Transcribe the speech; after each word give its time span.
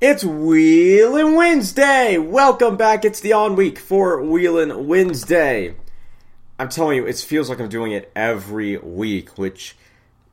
It's 0.00 0.22
Wheelin' 0.22 1.34
Wednesday! 1.34 2.18
Welcome 2.18 2.76
back. 2.76 3.04
It's 3.04 3.18
the 3.18 3.32
on 3.32 3.56
week 3.56 3.80
for 3.80 4.22
Wheelin' 4.22 4.86
Wednesday. 4.86 5.74
I'm 6.56 6.68
telling 6.68 6.98
you, 6.98 7.06
it 7.06 7.16
feels 7.16 7.50
like 7.50 7.58
I'm 7.58 7.68
doing 7.68 7.90
it 7.90 8.12
every 8.14 8.76
week, 8.76 9.36
which, 9.36 9.76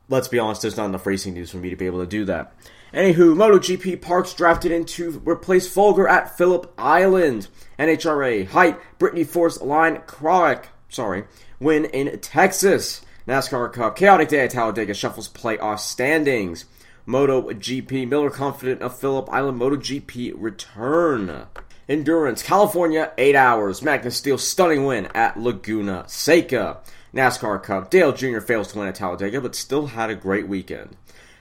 let's 0.08 0.28
be 0.28 0.38
honest, 0.38 0.62
there's 0.62 0.76
not 0.76 0.86
enough 0.86 1.04
racing 1.04 1.34
news 1.34 1.50
for 1.50 1.56
me 1.56 1.70
to 1.70 1.74
be 1.74 1.86
able 1.86 1.98
to 1.98 2.06
do 2.06 2.24
that. 2.26 2.54
Anywho, 2.94 3.34
MotoGP 3.34 4.00
Parkes 4.00 4.34
drafted 4.34 4.70
in 4.70 4.84
to 4.84 5.20
replace 5.24 5.68
Folger 5.68 6.06
at 6.06 6.38
Phillip 6.38 6.72
Island. 6.78 7.48
NHRA 7.76 8.46
Hight, 8.46 8.78
Brittany 9.00 9.24
Force 9.24 9.60
Line 9.60 9.96
Krawiec, 10.02 10.66
sorry, 10.88 11.24
win 11.58 11.86
in 11.86 12.20
Texas. 12.20 13.00
NASCAR 13.26 13.72
Cup, 13.72 13.96
chaotic 13.96 14.28
day 14.28 14.44
at 14.44 14.50
Talladega 14.50 14.94
shuffles 14.94 15.28
playoff 15.28 15.80
standings. 15.80 16.66
MotoGP, 17.06 18.08
Miller 18.08 18.30
confident 18.30 18.82
of 18.82 18.98
Phillip 18.98 19.32
Island 19.32 19.58
Moto 19.58 19.76
GP 19.76 20.32
return. 20.36 21.46
Endurance, 21.88 22.42
California, 22.42 23.12
8 23.16 23.36
hours. 23.36 23.80
Magnus 23.80 24.16
Steel 24.16 24.38
stunning 24.38 24.86
win 24.86 25.06
at 25.14 25.38
Laguna 25.38 26.04
Seca. 26.08 26.78
NASCAR 27.14 27.62
Cup, 27.62 27.90
Dale 27.90 28.12
Jr. 28.12 28.40
fails 28.40 28.72
to 28.72 28.78
win 28.78 28.88
at 28.88 28.96
Talladega, 28.96 29.40
but 29.40 29.54
still 29.54 29.86
had 29.86 30.10
a 30.10 30.16
great 30.16 30.48
weekend. 30.48 30.96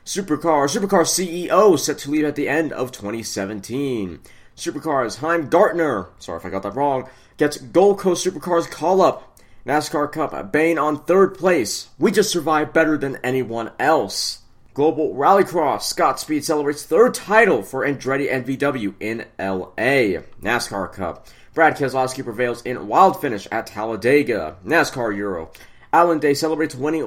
Supercar, 0.06 0.70
Supercar 0.70 1.04
CEO 1.04 1.80
set 1.80 1.98
to 1.98 2.12
leave 2.12 2.26
at 2.26 2.36
the 2.36 2.48
end 2.48 2.72
of 2.72 2.92
2017. 2.92 4.20
Supercars, 4.56 5.18
Heimgartner, 5.18 6.10
sorry 6.20 6.38
if 6.38 6.46
I 6.46 6.50
got 6.50 6.62
that 6.62 6.76
wrong, 6.76 7.10
gets 7.38 7.58
Gold 7.58 7.98
Coast 7.98 8.26
Supercars 8.26 8.70
call 8.70 9.02
up. 9.02 9.38
NASCAR 9.66 10.12
Cup, 10.12 10.52
Bain 10.52 10.78
on 10.78 11.04
third 11.04 11.36
place. 11.36 11.90
We 11.98 12.12
just 12.12 12.30
survived 12.30 12.72
better 12.72 13.00
than 13.00 13.18
anyone 13.24 13.72
else. 13.80 14.44
Global 14.76 15.16
Rallycross, 15.16 15.84
Scott 15.84 16.20
Speed 16.20 16.44
celebrates 16.44 16.84
third 16.84 17.14
title 17.14 17.64
for 17.64 17.88
Andretti 17.88 18.30
and 18.30 18.46
VW 18.46 18.94
in 19.00 19.20
LA. 19.40 20.20
NASCAR 20.44 20.92
Cup, 20.92 21.28
Brad 21.54 21.78
Keselowski 21.78 22.26
prevails 22.26 22.62
in 22.64 22.90
wild 22.90 23.22
finish 23.22 23.48
at 23.54 23.68
Talladega. 23.68 24.58
NASCAR 24.66 25.16
Euro, 25.16 25.50
Alon 25.94 26.20
Day 26.20 26.34
celebrates 26.34 26.76
winning 26.76 27.06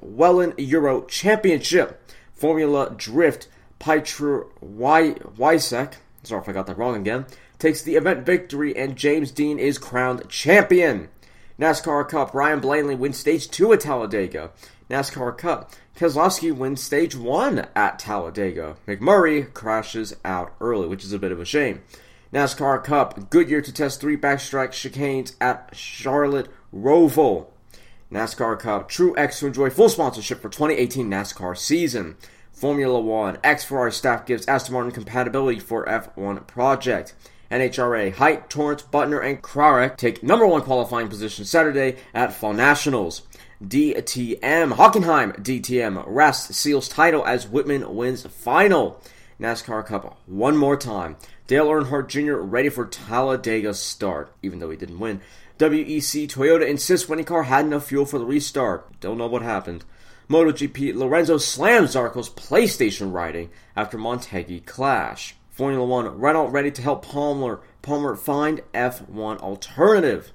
Whelen 0.00 0.54
Euro 0.56 1.02
Championship. 1.06 2.00
Formula 2.34 2.94
Drift, 2.96 3.48
Pietro 3.80 4.50
Więcek, 4.64 5.94
sorry 6.22 6.42
if 6.42 6.48
I 6.48 6.52
got 6.52 6.68
that 6.68 6.78
wrong 6.78 6.94
again, 6.94 7.26
takes 7.58 7.82
the 7.82 7.96
event 7.96 8.24
victory 8.24 8.76
and 8.76 8.94
James 8.94 9.32
Deane 9.32 9.58
is 9.58 9.76
crowned 9.76 10.28
champion. 10.28 11.08
NASCAR 11.58 12.08
Cup, 12.08 12.32
Ryan 12.32 12.60
Blaney 12.60 12.94
wins 12.94 13.18
stage 13.18 13.50
2 13.50 13.72
at 13.72 13.80
Talladega. 13.80 14.52
NASCAR 14.92 15.38
Cup, 15.38 15.72
Keselowski 15.96 16.54
wins 16.54 16.82
stage 16.82 17.16
one 17.16 17.66
at 17.74 17.98
Talladega. 17.98 18.76
McMurray 18.86 19.50
crashes 19.54 20.14
out 20.22 20.54
early, 20.60 20.86
which 20.86 21.02
is 21.02 21.14
a 21.14 21.18
bit 21.18 21.32
of 21.32 21.40
a 21.40 21.46
shame. 21.46 21.80
NASCAR 22.30 22.84
Cup, 22.84 23.30
Goodyear 23.30 23.62
to 23.62 23.72
test 23.72 24.02
three 24.02 24.18
backstretch 24.18 24.72
chicanes 24.72 25.34
at 25.40 25.70
Charlotte 25.74 26.50
Roval. 26.74 27.46
NASCAR 28.12 28.58
Cup, 28.58 28.90
Truex 28.90 29.38
to 29.38 29.46
enjoy 29.46 29.70
full 29.70 29.88
sponsorship 29.88 30.42
for 30.42 30.50
2018 30.50 31.08
NASCAR 31.08 31.56
season. 31.56 32.18
Formula 32.52 33.00
One, 33.00 33.38
X 33.42 33.64
Ferrari 33.64 33.92
staff 33.92 34.26
gives 34.26 34.46
Aston 34.46 34.74
Martin 34.74 34.92
compatibility 34.92 35.58
for 35.58 35.86
F1 35.86 36.46
project. 36.46 37.14
NHRA, 37.50 38.14
Hight, 38.14 38.48
Torrence, 38.48 38.82
Butner, 38.82 39.24
and 39.24 39.42
Krawiec 39.42 39.96
take 39.96 40.22
number 40.22 40.46
one 40.46 40.62
qualifying 40.62 41.08
position 41.08 41.44
Saturday 41.44 41.96
at 42.14 42.32
Fall 42.32 42.54
Nationals. 42.54 43.22
DTM. 43.62 44.72
Hockenheim 44.72 45.40
DTM. 45.40 46.02
Rast 46.06 46.52
seals 46.52 46.88
title 46.88 47.24
as 47.24 47.46
Wittmann 47.46 47.88
wins 47.90 48.26
final. 48.26 49.00
NASCAR 49.40 49.86
Cup 49.86 50.18
one 50.26 50.56
more 50.56 50.76
time. 50.76 51.16
Dale 51.46 51.68
Earnhardt 51.68 52.08
Jr. 52.08 52.34
ready 52.36 52.68
for 52.68 52.86
Talladega 52.86 53.74
start, 53.74 54.32
even 54.42 54.58
though 54.58 54.70
he 54.70 54.76
didn't 54.76 54.98
win. 54.98 55.20
WEC 55.58 56.28
Toyota 56.28 56.66
insists 56.66 57.08
winning 57.08 57.24
car 57.24 57.44
had 57.44 57.64
enough 57.64 57.86
fuel 57.86 58.04
for 58.04 58.18
the 58.18 58.24
restart. 58.24 59.00
Don't 59.00 59.18
know 59.18 59.28
what 59.28 59.42
happened. 59.42 59.84
MotoGP 60.28 60.94
Lorenzo 60.94 61.38
slams 61.38 61.94
Zarco's 61.94 62.30
PlayStation 62.30 63.12
riding 63.12 63.50
after 63.76 63.96
Motegi 63.96 64.64
clash. 64.64 65.36
Formula 65.50 65.84
One 65.84 66.18
Renault 66.18 66.48
ready 66.48 66.70
to 66.70 66.82
help 66.82 67.04
Palmer 67.04 67.60
Palmer 67.82 68.16
find 68.16 68.62
F1 68.72 69.38
alternative. 69.38 70.32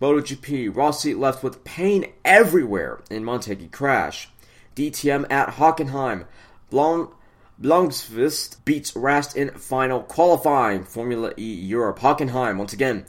MotoGP, 0.00 0.74
Rossi 0.76 1.14
left 1.14 1.42
with 1.42 1.64
pain 1.64 2.12
everywhere 2.24 3.00
in 3.10 3.24
Motegi 3.24 3.70
crash. 3.72 4.28
DTM 4.74 5.30
at 5.30 5.54
Hockenheim. 5.54 6.26
Blanc, 6.70 7.10
beats 8.64 8.94
Rast 8.94 9.36
in 9.36 9.50
final 9.52 10.02
qualifying. 10.02 10.84
Formula 10.84 11.32
E 11.38 11.54
Europe. 11.54 12.00
Hockenheim, 12.00 12.58
once 12.58 12.74
again. 12.74 13.06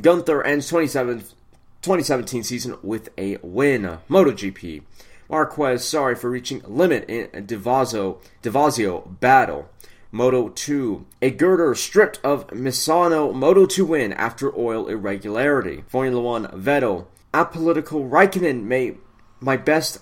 Gunther 0.00 0.44
ends 0.44 0.68
2017 0.68 2.42
season 2.44 2.76
with 2.82 3.08
a 3.18 3.38
win. 3.42 3.98
MotoGP. 4.08 4.82
Marquez 5.28 5.84
sorry 5.84 6.14
for 6.14 6.30
reaching 6.30 6.62
limit 6.66 7.04
in 7.10 7.26
Dovizioso, 7.46 8.22
Dovizioso 8.42 9.18
battle. 9.20 9.68
Moto 10.10 10.48
2. 10.48 11.06
Aegerter 11.20 11.76
stripped 11.76 12.18
of 12.24 12.46
Misano 12.48 13.34
Moto 13.34 13.66
2 13.66 13.84
win 13.84 14.12
after 14.14 14.56
oil 14.58 14.88
irregularity. 14.88 15.84
Formula 15.86 16.20
1. 16.20 16.46
Vettel. 16.48 17.06
Apolitical 17.34 18.08
Raikkonen 18.08 18.62
made 18.64 18.98
my 19.40 19.56
best 19.56 19.98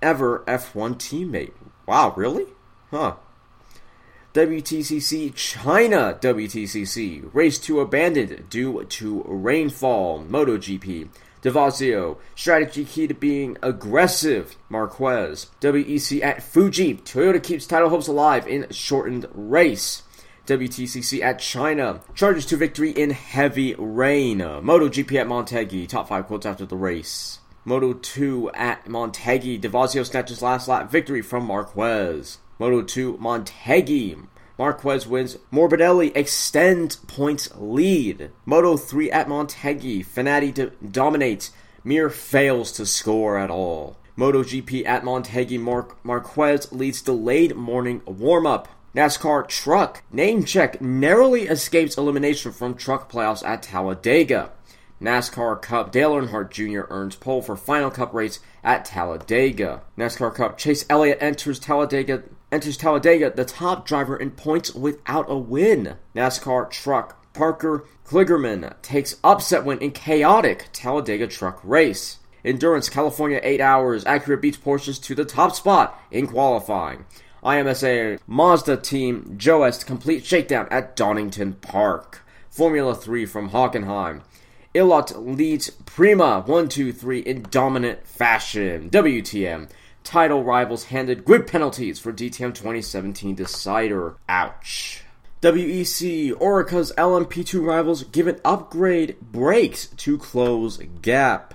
ever 0.00 0.44
F1 0.46 0.94
teammate. 0.96 1.52
Wow, 1.86 2.14
really? 2.16 2.46
Huh. 2.90 3.16
WTCC 4.34 5.34
China 5.34 6.16
WTCC. 6.20 7.28
Race 7.32 7.58
2 7.58 7.80
abandoned 7.80 8.48
due 8.48 8.84
to 8.84 9.24
rainfall. 9.26 10.22
MotoGP. 10.22 11.08
Dovizioso, 11.42 12.18
strategy 12.34 12.84
key 12.84 13.06
to 13.06 13.14
being 13.14 13.56
aggressive. 13.62 14.56
Marquez, 14.68 15.46
WEC 15.60 16.22
at 16.22 16.42
Fuji, 16.42 16.94
Toyota 16.94 17.42
keeps 17.42 17.66
title 17.66 17.90
hopes 17.90 18.08
alive 18.08 18.46
in 18.46 18.68
shortened 18.70 19.26
race. 19.32 20.02
WTCC 20.46 21.20
at 21.22 21.38
China, 21.38 22.00
charges 22.14 22.46
to 22.46 22.56
victory 22.56 22.90
in 22.90 23.10
heavy 23.10 23.74
rain. 23.74 24.40
Uh, 24.40 24.60
MotoGP 24.60 25.20
at 25.20 25.26
Motegi, 25.26 25.86
top 25.86 26.08
5 26.08 26.26
quotes 26.26 26.46
after 26.46 26.64
the 26.64 26.76
race. 26.76 27.40
Moto 27.66 27.92
2 27.92 28.50
at 28.52 28.86
Motegi, 28.86 29.60
Dovizioso 29.60 30.06
snatches 30.06 30.40
last 30.40 30.66
lap 30.66 30.90
victory 30.90 31.20
from 31.20 31.44
Marquez. 31.44 32.38
Moto 32.58 32.82
2 32.82 33.18
Motegi, 33.18 34.26
Marquez 34.58 35.06
wins. 35.06 35.36
Morbidelli 35.52 36.14
extends 36.16 36.96
points 36.96 37.48
lead. 37.56 38.30
Moto 38.44 38.76
3 38.76 39.10
at 39.10 39.28
Motegi. 39.28 40.04
Fenati 40.04 40.52
do- 40.52 40.72
dominates. 40.90 41.52
Mir 41.84 42.10
fails 42.10 42.72
to 42.72 42.84
score 42.84 43.38
at 43.38 43.50
all. 43.50 43.96
MotoGP 44.18 44.84
at 44.84 45.04
Motegi. 45.04 45.60
Mar- 45.60 45.94
Marquez 46.02 46.72
leads 46.72 47.00
delayed 47.00 47.54
morning 47.54 48.02
warm 48.04 48.46
up. 48.46 48.68
NASCAR 48.96 49.46
Truck. 49.46 50.02
Nemechek 50.12 50.80
narrowly 50.80 51.42
escapes 51.42 51.96
elimination 51.96 52.50
from 52.50 52.74
truck 52.74 53.10
playoffs 53.12 53.46
at 53.46 53.62
Talladega. 53.62 54.50
NASCAR 55.00 55.62
Cup. 55.62 55.92
Dale 55.92 56.14
Earnhardt 56.14 56.50
Jr. 56.50 56.92
earns 56.92 57.14
pole 57.14 57.42
for 57.42 57.54
final 57.54 57.90
cup 57.92 58.12
race 58.12 58.40
at 58.64 58.84
Talladega. 58.84 59.82
NASCAR 59.96 60.34
Cup. 60.34 60.58
Chase 60.58 60.84
Elliott 60.90 61.18
enters 61.20 61.60
Talladega 61.60 62.24
enters 62.50 62.76
Talladega 62.76 63.30
the 63.30 63.44
top 63.44 63.86
driver 63.86 64.16
in 64.16 64.30
points 64.30 64.74
without 64.74 65.30
a 65.30 65.36
win. 65.36 65.96
NASCAR 66.14 66.70
truck 66.70 67.18
Parker 67.32 67.84
Kligerman 68.04 68.74
takes 68.82 69.16
upset 69.22 69.64
win 69.64 69.78
in 69.78 69.92
chaotic 69.92 70.66
Talladega 70.72 71.26
truck 71.26 71.60
race. 71.62 72.18
Endurance 72.44 72.88
California 72.88 73.40
8 73.42 73.60
hours 73.60 74.04
Acura 74.04 74.40
beats 74.40 74.56
Porsches 74.56 75.02
to 75.02 75.14
the 75.14 75.24
top 75.24 75.54
spot 75.54 76.00
in 76.10 76.26
qualifying. 76.26 77.04
IMSA 77.44 78.18
Mazda 78.26 78.76
team 78.78 79.34
Joest 79.36 79.86
complete 79.86 80.24
shakedown 80.24 80.66
at 80.70 80.96
Donington 80.96 81.54
Park. 81.54 82.24
Formula 82.50 82.94
3 82.94 83.26
from 83.26 83.50
Hockenheim. 83.50 84.22
Ilott 84.74 85.12
leads 85.16 85.70
Prema 85.70 86.42
1 86.44 86.68
2 86.68 86.92
3 86.92 87.20
in 87.20 87.46
dominant 87.50 88.06
fashion. 88.06 88.90
WTM 88.90 89.70
title 90.08 90.42
rivals 90.42 90.84
handed 90.84 91.22
grid 91.22 91.46
penalties 91.46 91.98
for 91.98 92.14
DTM 92.14 92.54
2017 92.54 93.34
decider. 93.34 94.16
Ouch. 94.26 95.02
WEC 95.42 96.32
Oreca's 96.32 96.94
LMP2 96.96 97.62
rivals 97.62 98.04
given 98.04 98.40
upgrade 98.42 99.20
breaks 99.20 99.88
to 99.88 100.16
close 100.16 100.78
gap. 101.02 101.52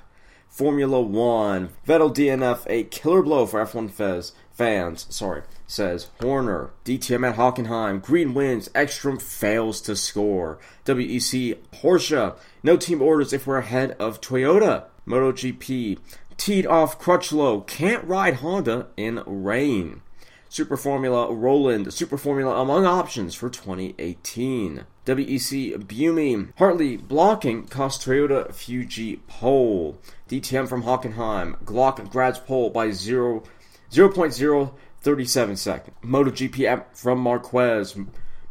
Formula 0.47 1.01
One 1.01 1.69
Vettel 1.88 2.13
DNF 2.13 2.67
a 2.67 2.83
killer 2.83 3.23
blow 3.23 3.47
for 3.47 3.65
F1 3.65 3.89
Fez 3.89 4.33
fans. 4.51 5.07
Sorry, 5.09 5.41
says 5.65 6.09
Horner. 6.21 6.69
DTM 6.85 7.27
at 7.27 7.38
Hockenheim. 7.38 8.03
Green 8.03 8.35
wins. 8.35 8.69
Ekstrom 8.75 9.17
fails 9.17 9.81
to 9.81 9.95
score. 9.95 10.59
WEC 10.85 11.57
Porsche. 11.73 12.38
No 12.61 12.77
team 12.77 13.01
orders 13.01 13.33
if 13.33 13.47
we're 13.47 13.57
ahead 13.57 13.95
of 14.00 14.21
Toyota. 14.21 14.85
MotoGP 15.07 15.97
teed 16.38 16.65
off 16.65 17.00
Crutchlow, 17.00 17.65
can't 17.68 18.03
ride 18.06 18.35
Honda 18.35 18.88
in 18.97 19.24
rain. 19.25 20.01
Super 20.50 20.77
Formula 20.77 21.33
Rowland, 21.33 21.91
Super 21.94 22.18
Formula 22.18 22.62
among 22.62 22.85
options 22.85 23.33
for 23.33 23.50
2018. 23.50 24.85
WEC 25.06 25.77
Buemi, 25.85 26.53
Hartley 26.57 26.95
blocking 26.95 27.65
cost 27.65 28.06
Toyota 28.06 28.53
Fuji 28.53 29.18
pole. 29.27 29.97
DTM 30.30 30.69
from 30.69 30.83
Hockenheim, 30.83 31.63
Glock 31.63 32.09
grads 32.12 32.38
pole 32.38 32.69
by 32.69 32.91
0, 32.91 33.44
0.037 33.91 35.57
seconds. 35.57 35.97
MotoGP 36.03 36.95
from 36.95 37.19
Marquez, 37.19 37.97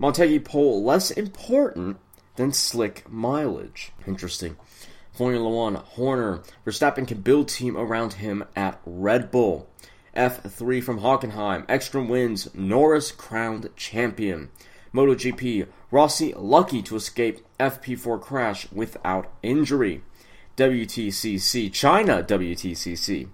Motegi 0.00 0.44
pole 0.44 0.82
less 0.82 1.12
important 1.12 1.98
than 2.34 2.52
slick 2.52 3.08
mileage. 3.08 3.92
Interesting. 4.06 4.56
Formula 5.12 5.48
One, 5.48 5.74
Horner, 5.74 6.42
Verstappen 6.64 7.06
can 7.06 7.20
build 7.20 7.48
team 7.48 7.76
around 7.76 8.14
him 8.14 8.44
at 8.56 8.80
Red 8.86 9.30
Bull. 9.30 9.68
F3 10.16 10.82
from 10.82 11.00
Hockenheim, 11.00 11.64
extra 11.68 12.02
wins, 12.02 12.48
Norris 12.54 13.12
crowned 13.12 13.68
champion. 13.76 14.50
MotoGP, 14.94 15.66
Rossi 15.90 16.32
lucky 16.34 16.82
to 16.82 16.96
escape 16.96 17.40
FP4 17.60 18.20
crash 18.20 18.70
without 18.72 19.30
injury. 19.42 20.02
WTCC, 20.56 21.72
China 21.72 22.22
WTCC. 22.22 23.28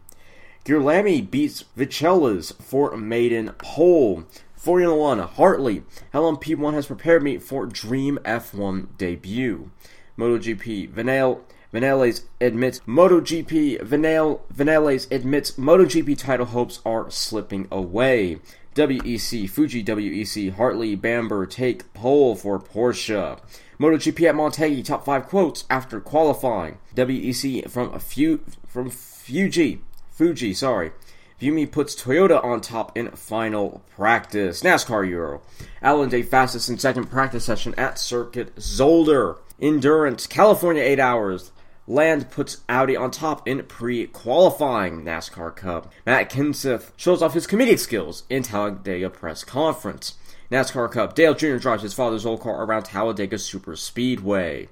Girolami 0.64 1.28
beats 1.28 1.64
Vicellas 1.76 2.52
for 2.60 2.96
maiden 2.96 3.52
pole. 3.58 4.24
Formula 4.54 4.96
One, 4.96 5.20
Hartley, 5.20 5.82
LMP1 6.12 6.74
has 6.74 6.86
prepared 6.86 7.22
me 7.22 7.38
for 7.38 7.66
Dream 7.66 8.18
F1 8.24 8.88
debut. 8.98 9.70
MotoGP, 10.18 10.92
Vinale, 10.92 11.40
Vinales 11.72 12.22
admits 12.40 12.80
MotoGP 12.80 13.82
Vinale, 13.82 14.40
Vinales 14.54 15.10
admits 15.12 15.52
MotoGP 15.52 16.16
title 16.16 16.46
hopes 16.46 16.80
are 16.86 17.10
slipping 17.10 17.68
away. 17.70 18.38
WEC 18.74 19.50
Fuji 19.50 19.84
WEC 19.84 20.52
Hartley 20.54 20.96
Bamber 20.96 21.44
take 21.50 21.92
pole 21.92 22.34
for 22.34 22.58
Porsche. 22.58 23.38
MotoGP 23.78 24.28
at 24.28 24.34
Motegi 24.34 24.84
top 24.84 25.04
five 25.04 25.26
quotes 25.26 25.64
after 25.68 26.00
qualifying. 26.00 26.78
WEC 26.94 27.68
from 27.68 27.92
a 27.92 27.98
few 27.98 28.40
from 28.66 28.88
Fuji 28.88 29.80
Fuji 30.10 30.54
sorry. 30.54 30.92
Buemi 31.40 31.70
puts 31.70 31.94
Toyota 31.94 32.42
on 32.42 32.60
top 32.60 32.96
in 32.96 33.10
final 33.12 33.82
practice. 33.94 34.62
NASCAR 34.62 35.08
Euro. 35.08 35.42
Alon 35.82 36.08
Day 36.08 36.22
fastest 36.22 36.68
in 36.68 36.78
second 36.78 37.04
practice 37.10 37.44
session 37.44 37.74
at 37.76 37.98
Circuit 37.98 38.56
Zolder. 38.56 39.38
Endurance 39.60 40.26
California 40.26 40.82
8 40.82 40.98
hours. 40.98 41.52
Land 41.88 42.30
puts 42.30 42.60
Audi 42.68 42.94
on 42.98 43.10
top 43.10 43.48
in 43.48 43.64
pre-qualifying 43.64 45.04
NASCAR 45.04 45.56
Cup. 45.56 45.90
Matt 46.04 46.30
Kenseth 46.30 46.90
shows 46.98 47.22
off 47.22 47.32
his 47.32 47.46
comedic 47.46 47.78
skills 47.78 48.24
in 48.28 48.42
Talladega 48.42 49.08
press 49.08 49.42
conference. 49.42 50.18
NASCAR 50.52 50.92
Cup. 50.92 51.14
Dale 51.14 51.32
Jr. 51.32 51.56
drives 51.56 51.82
his 51.82 51.94
father's 51.94 52.26
old 52.26 52.42
car 52.42 52.62
around 52.62 52.82
Talladega 52.82 53.38
Super 53.38 53.74
Speedway. 53.74 54.68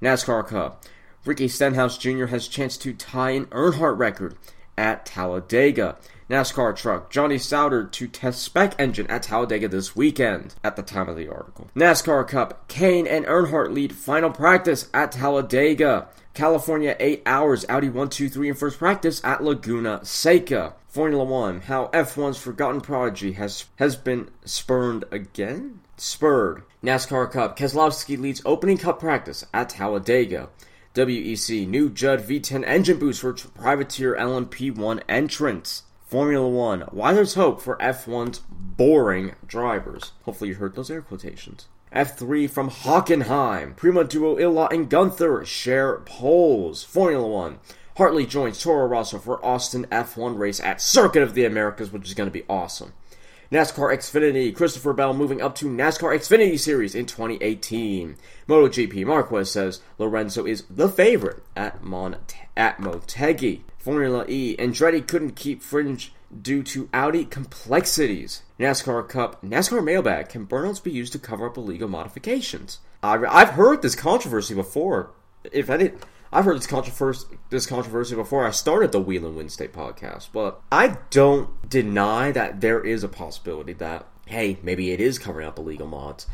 NASCAR 0.00 0.46
Cup. 0.46 0.84
Ricky 1.24 1.48
Stenhouse 1.48 1.98
Jr. 1.98 2.26
has 2.26 2.46
chance 2.46 2.76
to 2.78 2.92
tie 2.92 3.30
an 3.30 3.46
Earnhardt 3.46 3.98
record 3.98 4.36
at 4.78 5.04
Talladega. 5.04 5.96
NASCAR 6.30 6.76
truck 6.76 7.10
Johnny 7.10 7.38
Sauter 7.38 7.82
to 7.84 8.06
test 8.06 8.40
spec 8.40 8.76
engine 8.78 9.08
at 9.08 9.24
Talladega 9.24 9.66
this 9.66 9.96
weekend 9.96 10.54
at 10.62 10.76
the 10.76 10.82
time 10.82 11.08
of 11.08 11.16
the 11.16 11.28
article. 11.28 11.68
NASCAR 11.74 12.28
Cup 12.28 12.68
Kahne 12.68 13.08
and 13.08 13.26
Earnhardt 13.26 13.72
lead 13.74 13.92
final 13.92 14.30
practice 14.30 14.88
at 14.94 15.10
Talladega. 15.10 16.06
California 16.32 16.96
8 17.00 17.22
hours 17.26 17.66
Audi 17.68 17.88
123 17.88 18.48
in 18.48 18.54
first 18.54 18.78
practice 18.78 19.20
at 19.24 19.42
Laguna 19.42 20.04
Seca. 20.04 20.74
Formula 20.86 21.24
1 21.24 21.62
how 21.62 21.88
F1's 21.88 22.38
forgotten 22.38 22.80
prodigy 22.80 23.32
has 23.32 23.64
has 23.80 23.96
been 23.96 24.30
spurned 24.44 25.04
again? 25.10 25.80
Spurred. 25.96 26.62
NASCAR 26.84 27.28
Cup 27.32 27.58
Keselowski 27.58 28.16
leads 28.16 28.40
opening 28.44 28.78
cup 28.78 29.00
practice 29.00 29.44
at 29.52 29.70
Talladega. 29.70 30.48
WEC 30.94 31.66
new 31.66 31.90
Judd 31.90 32.20
V10 32.20 32.62
engine 32.68 33.00
boost 33.00 33.20
for 33.20 33.32
privateer 33.32 34.14
LMP1 34.14 35.02
entrance. 35.08 35.82
Formula 36.10 36.48
One. 36.48 36.80
Why 36.90 37.12
there's 37.12 37.34
hope 37.34 37.60
for 37.60 37.76
F1's 37.76 38.40
boring 38.50 39.36
drivers. 39.46 40.10
Hopefully 40.24 40.50
you 40.50 40.56
heard 40.56 40.74
those 40.74 40.90
air 40.90 41.02
quotations. 41.02 41.68
F3 41.94 42.50
from 42.50 42.68
Hockenheim. 42.68 43.76
Prema 43.76 44.02
duo 44.02 44.34
Ilott 44.34 44.72
and 44.72 44.90
Gunther 44.90 45.44
share 45.44 45.98
poles. 45.98 46.82
Formula 46.82 47.24
One. 47.24 47.60
Hartley 47.96 48.26
joins 48.26 48.60
Toro 48.60 48.88
Rosso 48.88 49.18
for 49.18 49.44
Austin 49.44 49.86
F1 49.92 50.36
race 50.36 50.58
at 50.58 50.80
Circuit 50.80 51.22
of 51.22 51.34
the 51.34 51.44
Americas, 51.44 51.92
which 51.92 52.08
is 52.08 52.14
going 52.14 52.28
to 52.28 52.32
be 52.32 52.44
awesome. 52.48 52.92
NASCAR 53.52 53.94
Xfinity, 53.94 54.52
Christopher 54.52 54.92
Bell 54.92 55.14
moving 55.14 55.40
up 55.40 55.54
to 55.56 55.66
NASCAR 55.66 56.16
Xfinity 56.16 56.58
Series 56.58 56.96
in 56.96 57.06
2018. 57.06 58.16
MotoGP, 58.48 59.06
Marquez 59.06 59.52
says 59.52 59.80
Lorenzo 59.96 60.44
is 60.44 60.64
the 60.68 60.88
favorite 60.88 61.44
at, 61.54 61.84
Mon- 61.84 62.16
at 62.56 62.78
Motegi. 62.78 63.60
Formula 63.80 64.26
E, 64.28 64.56
Andretti 64.58 65.06
couldn't 65.06 65.36
keep 65.36 65.62
Frijns 65.62 66.10
due 66.42 66.62
to 66.62 66.90
Audi 66.92 67.24
complexities. 67.24 68.42
NASCAR 68.58 69.08
Cup, 69.08 69.42
NASCAR 69.42 69.82
mailbag, 69.82 70.28
can 70.28 70.46
burnouts 70.46 70.82
be 70.82 70.92
used 70.92 71.12
to 71.14 71.18
cover 71.18 71.46
up 71.46 71.56
illegal 71.56 71.88
modifications? 71.88 72.80
I've 73.02 73.50
heard 73.50 73.80
this 73.80 73.94
controversy 73.94 74.54
before. 74.54 75.12
If 75.50 75.70
any, 75.70 75.92
I've 76.30 76.44
heard 76.44 76.58
this 76.58 76.66
controversy, 76.66 77.26
this 77.48 77.64
controversy 77.64 78.14
before 78.14 78.46
I 78.46 78.50
started 78.50 78.92
the 78.92 79.00
Wheelin' 79.00 79.34
Wednesday 79.34 79.66
podcast, 79.66 80.28
but 80.34 80.60
I 80.70 80.98
don't 81.08 81.66
deny 81.66 82.32
that 82.32 82.60
there 82.60 82.84
is 82.84 83.02
a 83.02 83.08
possibility 83.08 83.72
that 83.74 84.06
hey, 84.26 84.58
maybe 84.62 84.92
it 84.92 85.00
is 85.00 85.18
covering 85.18 85.46
up 85.48 85.58
illegal 85.58 85.88
mods. 85.88 86.26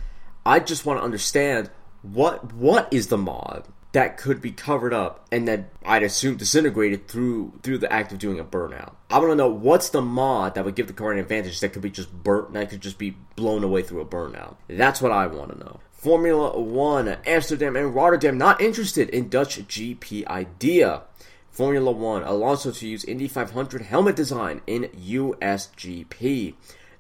I 0.45 0.59
just 0.59 0.85
want 0.85 0.99
to 0.99 1.05
understand 1.05 1.71
what 2.03 2.53
what 2.53 2.93
is 2.93 3.07
the 3.07 3.17
mod 3.17 3.69
that 3.97 4.19
could 4.19 4.43
be 4.43 4.53
covered 4.53 4.93
up 4.93 5.27
and 5.33 5.49
that 5.49 5.71
I'd 5.83 6.03
assume 6.03 6.37
disintegrated 6.37 7.09
through 7.09 7.55
through 7.63 7.79
the 7.79 7.91
act 7.91 8.13
of 8.13 8.19
doing 8.19 8.39
a 8.39 8.45
burnout. 8.45 8.93
I 9.09 9.19
want 9.19 9.31
to 9.31 9.35
know 9.37 9.49
what's 9.49 9.89
the 9.89 10.03
mod 10.03 10.55
that 10.55 10.67
would 10.67 10.75
give 10.75 10.87
the 10.87 10.93
car 10.93 11.13
an 11.13 11.19
advantage 11.19 11.61
that 11.61 11.71
could 11.71 11.81
be 11.81 11.89
just 11.89 12.13
burnt 12.13 12.53
that 12.53 12.69
could 12.69 12.83
just 12.83 12.99
be 12.99 13.17
blown 13.37 13.65
away 13.65 13.81
through 13.81 14.03
a 14.03 14.05
burnout. 14.05 14.57
That's 14.69 15.01
what 15.01 15.13
I 15.13 15.27
want 15.27 15.53
to 15.53 15.59
know. 15.59 15.81
Formula 15.93 16.61
One, 16.61 17.09
Amsterdam 17.25 17.75
and 17.75 17.95
Rotterdam 17.95 18.37
not 18.37 18.61
interested 18.61 19.09
in 19.09 19.31
Dutch 19.31 19.67
GP 19.67 20.27
idea. 20.27 21.05
Formula 21.51 21.91
One, 21.91 22.23
Alonso 22.23 22.73
to 22.73 22.87
use 22.87 23.03
Indy 23.03 23.29
500 23.29 23.81
helmet 23.81 24.15
design 24.15 24.61
in 24.67 24.91
USGP. 24.95 26.53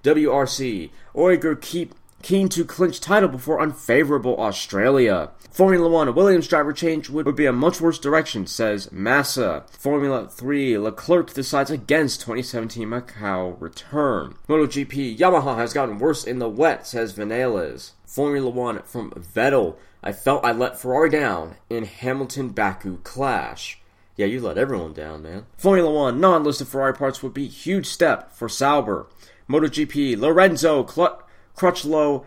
WRC, 0.03 0.91
Ogier 1.15 1.57
keep 1.57 1.95
keen 2.27 2.49
to 2.49 2.65
clinch 2.65 3.01
title 3.01 3.29
before 3.29 3.61
unfavorable 3.61 4.37
Australia. 4.41 5.31
Formula 5.49 5.89
One, 5.89 6.13
Williams 6.13 6.49
driver 6.49 6.73
change 6.73 7.09
would, 7.09 7.25
would 7.25 7.37
be 7.37 7.47
a 7.47 7.53
much 7.53 7.81
worse 7.81 8.01
direction, 8.01 8.49
says 8.49 8.91
Massa. 8.91 9.65
Formula 9.71 10.27
3, 10.27 10.77
Leclerc 10.77 11.33
decides 11.33 11.71
against 11.71 12.23
2017 12.23 12.89
Macau 12.89 13.55
return. 13.61 14.35
MotoGP, 14.49 15.17
Yamaha 15.17 15.57
has 15.57 15.73
gotten 15.73 16.01
worse 16.01 16.25
in 16.25 16.41
the 16.41 16.49
wet, 16.49 16.85
says 16.85 17.15
Vinales. 17.15 17.93
Formula 18.05 18.51
One 18.51 18.83
from 18.83 19.13
Vettel. 19.13 19.77
I 20.03 20.11
felt 20.11 20.45
I 20.45 20.51
let 20.51 20.81
Ferrari 20.81 21.11
down 21.11 21.55
in 21.71 21.85
Hamilton 21.85 22.49
Baku 22.49 22.99
clash. 23.05 23.79
Yeah, 24.17 24.27
you 24.27 24.41
let 24.41 24.59
everyone 24.59 24.95
down, 24.95 25.23
man. 25.23 25.47
Formula 25.59 25.93
One 25.93 26.19
non 26.21 26.43
listed 26.43 26.67
Ferrari 26.67 26.95
parts 26.95 27.23
would 27.23 27.35
be 27.35 27.47
huge 27.47 27.87
step 27.87 28.33
for 28.33 28.49
Sauber. 28.49 29.07
MotoGP 29.49 30.19
Lorenzo 30.19 30.85
Cl- 30.85 31.23
Crutchlow 31.57 32.25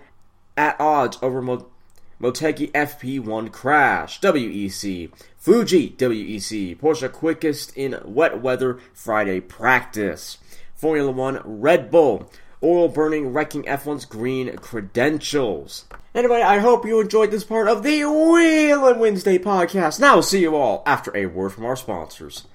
at 0.58 0.80
odds 0.80 1.18
over 1.22 1.42
Mo- 1.42 1.68
Motegi 2.22 2.72
FP1 2.72 3.52
crash. 3.52 4.20
WEC 4.20 5.12
Fuji 5.38 5.92
WEC 5.92 6.78
Porsche 6.78 7.12
quickest 7.12 7.76
in 7.78 8.00
wet 8.04 8.42
weather 8.42 8.80
Friday 8.94 9.40
practice. 9.40 10.38
Formula 10.76 11.12
One 11.12 11.42
Red 11.44 11.90
Bull 11.92 12.30
oil 12.62 12.90
burning, 12.90 13.32
wrecking 13.32 13.64
F1's 13.64 14.06
green 14.06 14.56
credentials. 14.58 15.86
Anyway, 16.14 16.42
I 16.42 16.60
hope 16.60 16.86
you 16.86 17.00
enjoyed 17.00 17.32
this 17.32 17.44
part 17.44 17.68
of 17.68 17.84
the 17.84 18.02
Wheelin' 18.02 19.00
Wednesday 19.00 19.38
podcast. 19.38 20.00
Now 20.00 20.22
see 20.22 20.42
you 20.42 20.56
all 20.56 20.84
after 20.86 21.16
a 21.16 21.28
word 21.28 21.52
from 21.52 21.66
our 21.66 21.76
sponsors. 21.76 22.46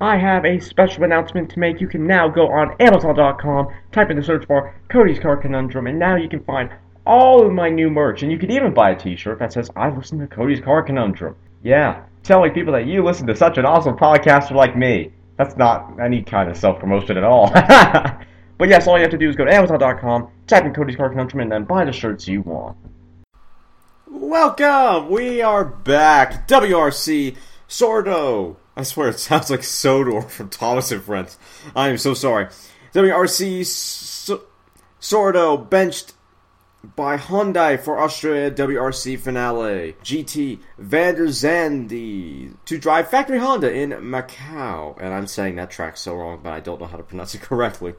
I 0.00 0.16
have 0.16 0.44
a 0.44 0.60
special 0.60 1.02
announcement 1.02 1.50
to 1.50 1.58
make. 1.58 1.80
You 1.80 1.88
can 1.88 2.06
now 2.06 2.28
go 2.28 2.46
on 2.46 2.76
Amazon.com, 2.78 3.68
type 3.90 4.10
in 4.10 4.16
the 4.16 4.22
search 4.22 4.46
bar 4.46 4.80
Cody's 4.88 5.18
Car 5.18 5.36
Conundrum, 5.36 5.88
and 5.88 5.98
now 5.98 6.14
you 6.14 6.28
can 6.28 6.44
find 6.44 6.70
all 7.04 7.44
of 7.44 7.52
my 7.52 7.68
new 7.68 7.90
merch. 7.90 8.22
And 8.22 8.30
you 8.30 8.38
can 8.38 8.52
even 8.52 8.72
buy 8.72 8.90
a 8.90 8.96
t 8.96 9.16
shirt 9.16 9.40
that 9.40 9.52
says, 9.52 9.70
I 9.74 9.90
listen 9.90 10.20
to 10.20 10.28
Cody's 10.28 10.60
Car 10.60 10.84
Conundrum. 10.84 11.34
Yeah, 11.64 12.04
telling 12.22 12.52
people 12.52 12.72
that 12.74 12.86
you 12.86 13.02
listen 13.02 13.26
to 13.26 13.34
such 13.34 13.58
an 13.58 13.66
awesome 13.66 13.96
podcaster 13.96 14.52
like 14.52 14.76
me. 14.76 15.12
That's 15.36 15.56
not 15.56 15.98
any 16.00 16.22
kind 16.22 16.48
of 16.48 16.56
self 16.56 16.78
promotion 16.78 17.16
at 17.16 17.24
all. 17.24 17.50
but 18.58 18.68
yes, 18.68 18.86
all 18.86 18.96
you 18.96 19.02
have 19.02 19.10
to 19.10 19.18
do 19.18 19.28
is 19.28 19.34
go 19.34 19.44
to 19.46 19.54
Amazon.com, 19.54 20.30
type 20.46 20.64
in 20.64 20.72
Cody's 20.72 20.96
Car 20.96 21.10
Conundrum, 21.10 21.40
and 21.40 21.50
then 21.50 21.64
buy 21.64 21.84
the 21.84 21.92
shirts 21.92 22.28
you 22.28 22.42
want. 22.42 22.76
Welcome! 24.06 25.10
We 25.10 25.42
are 25.42 25.64
back. 25.64 26.46
WRC 26.46 27.36
Sordo. 27.68 28.56
I 28.78 28.84
swear 28.84 29.08
it 29.08 29.18
sounds 29.18 29.50
like 29.50 29.64
Sodor 29.64 30.22
from 30.22 30.50
Thomas 30.50 30.92
and 30.92 31.02
Friends. 31.02 31.36
I 31.74 31.88
am 31.88 31.98
so 31.98 32.14
sorry. 32.14 32.46
WRC 32.94 33.66
so- 33.66 34.44
Sordo 35.00 35.68
benched 35.68 36.12
by 36.94 37.16
Hyundai 37.16 37.76
for 37.80 37.98
Australia 37.98 38.52
WRC 38.52 39.18
finale. 39.18 39.96
GT 40.04 40.60
Van 40.78 41.16
der 41.16 41.26
Zande 41.26 42.54
to 42.66 42.78
drive 42.78 43.10
factory 43.10 43.40
Honda 43.40 43.68
in 43.68 43.90
Macau. 43.90 44.96
And 45.00 45.12
I'm 45.12 45.26
saying 45.26 45.56
that 45.56 45.72
track 45.72 45.96
so 45.96 46.14
wrong, 46.14 46.38
but 46.40 46.52
I 46.52 46.60
don't 46.60 46.80
know 46.80 46.86
how 46.86 46.98
to 46.98 47.02
pronounce 47.02 47.34
it 47.34 47.42
correctly. 47.42 47.94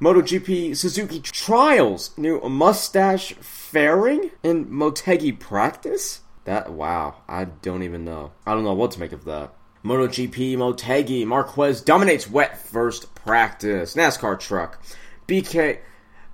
MotoGP 0.00 0.76
Suzuki 0.76 1.18
Trials 1.18 2.16
new 2.16 2.40
mustache 2.48 3.32
fairing 3.40 4.30
in 4.44 4.66
Motegi 4.66 5.36
practice? 5.36 6.20
That 6.44 6.70
wow, 6.70 7.22
I 7.28 7.46
don't 7.46 7.82
even 7.82 8.04
know. 8.04 8.30
I 8.46 8.54
don't 8.54 8.62
know 8.62 8.72
what 8.72 8.92
to 8.92 9.00
make 9.00 9.10
of 9.10 9.24
that. 9.24 9.52
MotoGP 9.84 10.56
Motegi 10.56 11.26
Marquez 11.26 11.80
dominates 11.80 12.30
wet 12.30 12.58
first 12.58 13.14
practice. 13.14 13.94
NASCAR 13.94 14.38
truck. 14.38 14.82
BK 15.26 15.78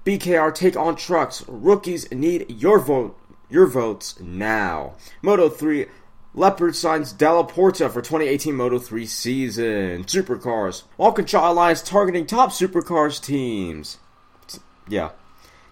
BKR 0.05 0.55
take 0.55 0.76
on 0.76 0.97
trucks. 0.97 1.45
Rookies 1.49 2.11
need 2.11 2.50
your 2.50 2.78
vote 2.78 3.19
your 3.49 3.67
votes 3.67 4.21
now. 4.21 4.95
Moto 5.23 5.49
3 5.49 5.87
Leopard 6.35 6.76
signs 6.76 7.12
Dalla 7.12 7.45
Porta 7.45 7.88
for 7.88 8.02
2018 8.02 8.55
Moto 8.55 8.78
3 8.78 9.07
season. 9.07 10.05
Supercars. 10.05 10.83
Alcantara 10.99 11.50
Alliance 11.50 11.83
targeting 11.83 12.26
top 12.26 12.50
supercars 12.50 13.23
teams. 13.23 13.99
Yeah. 14.88 15.11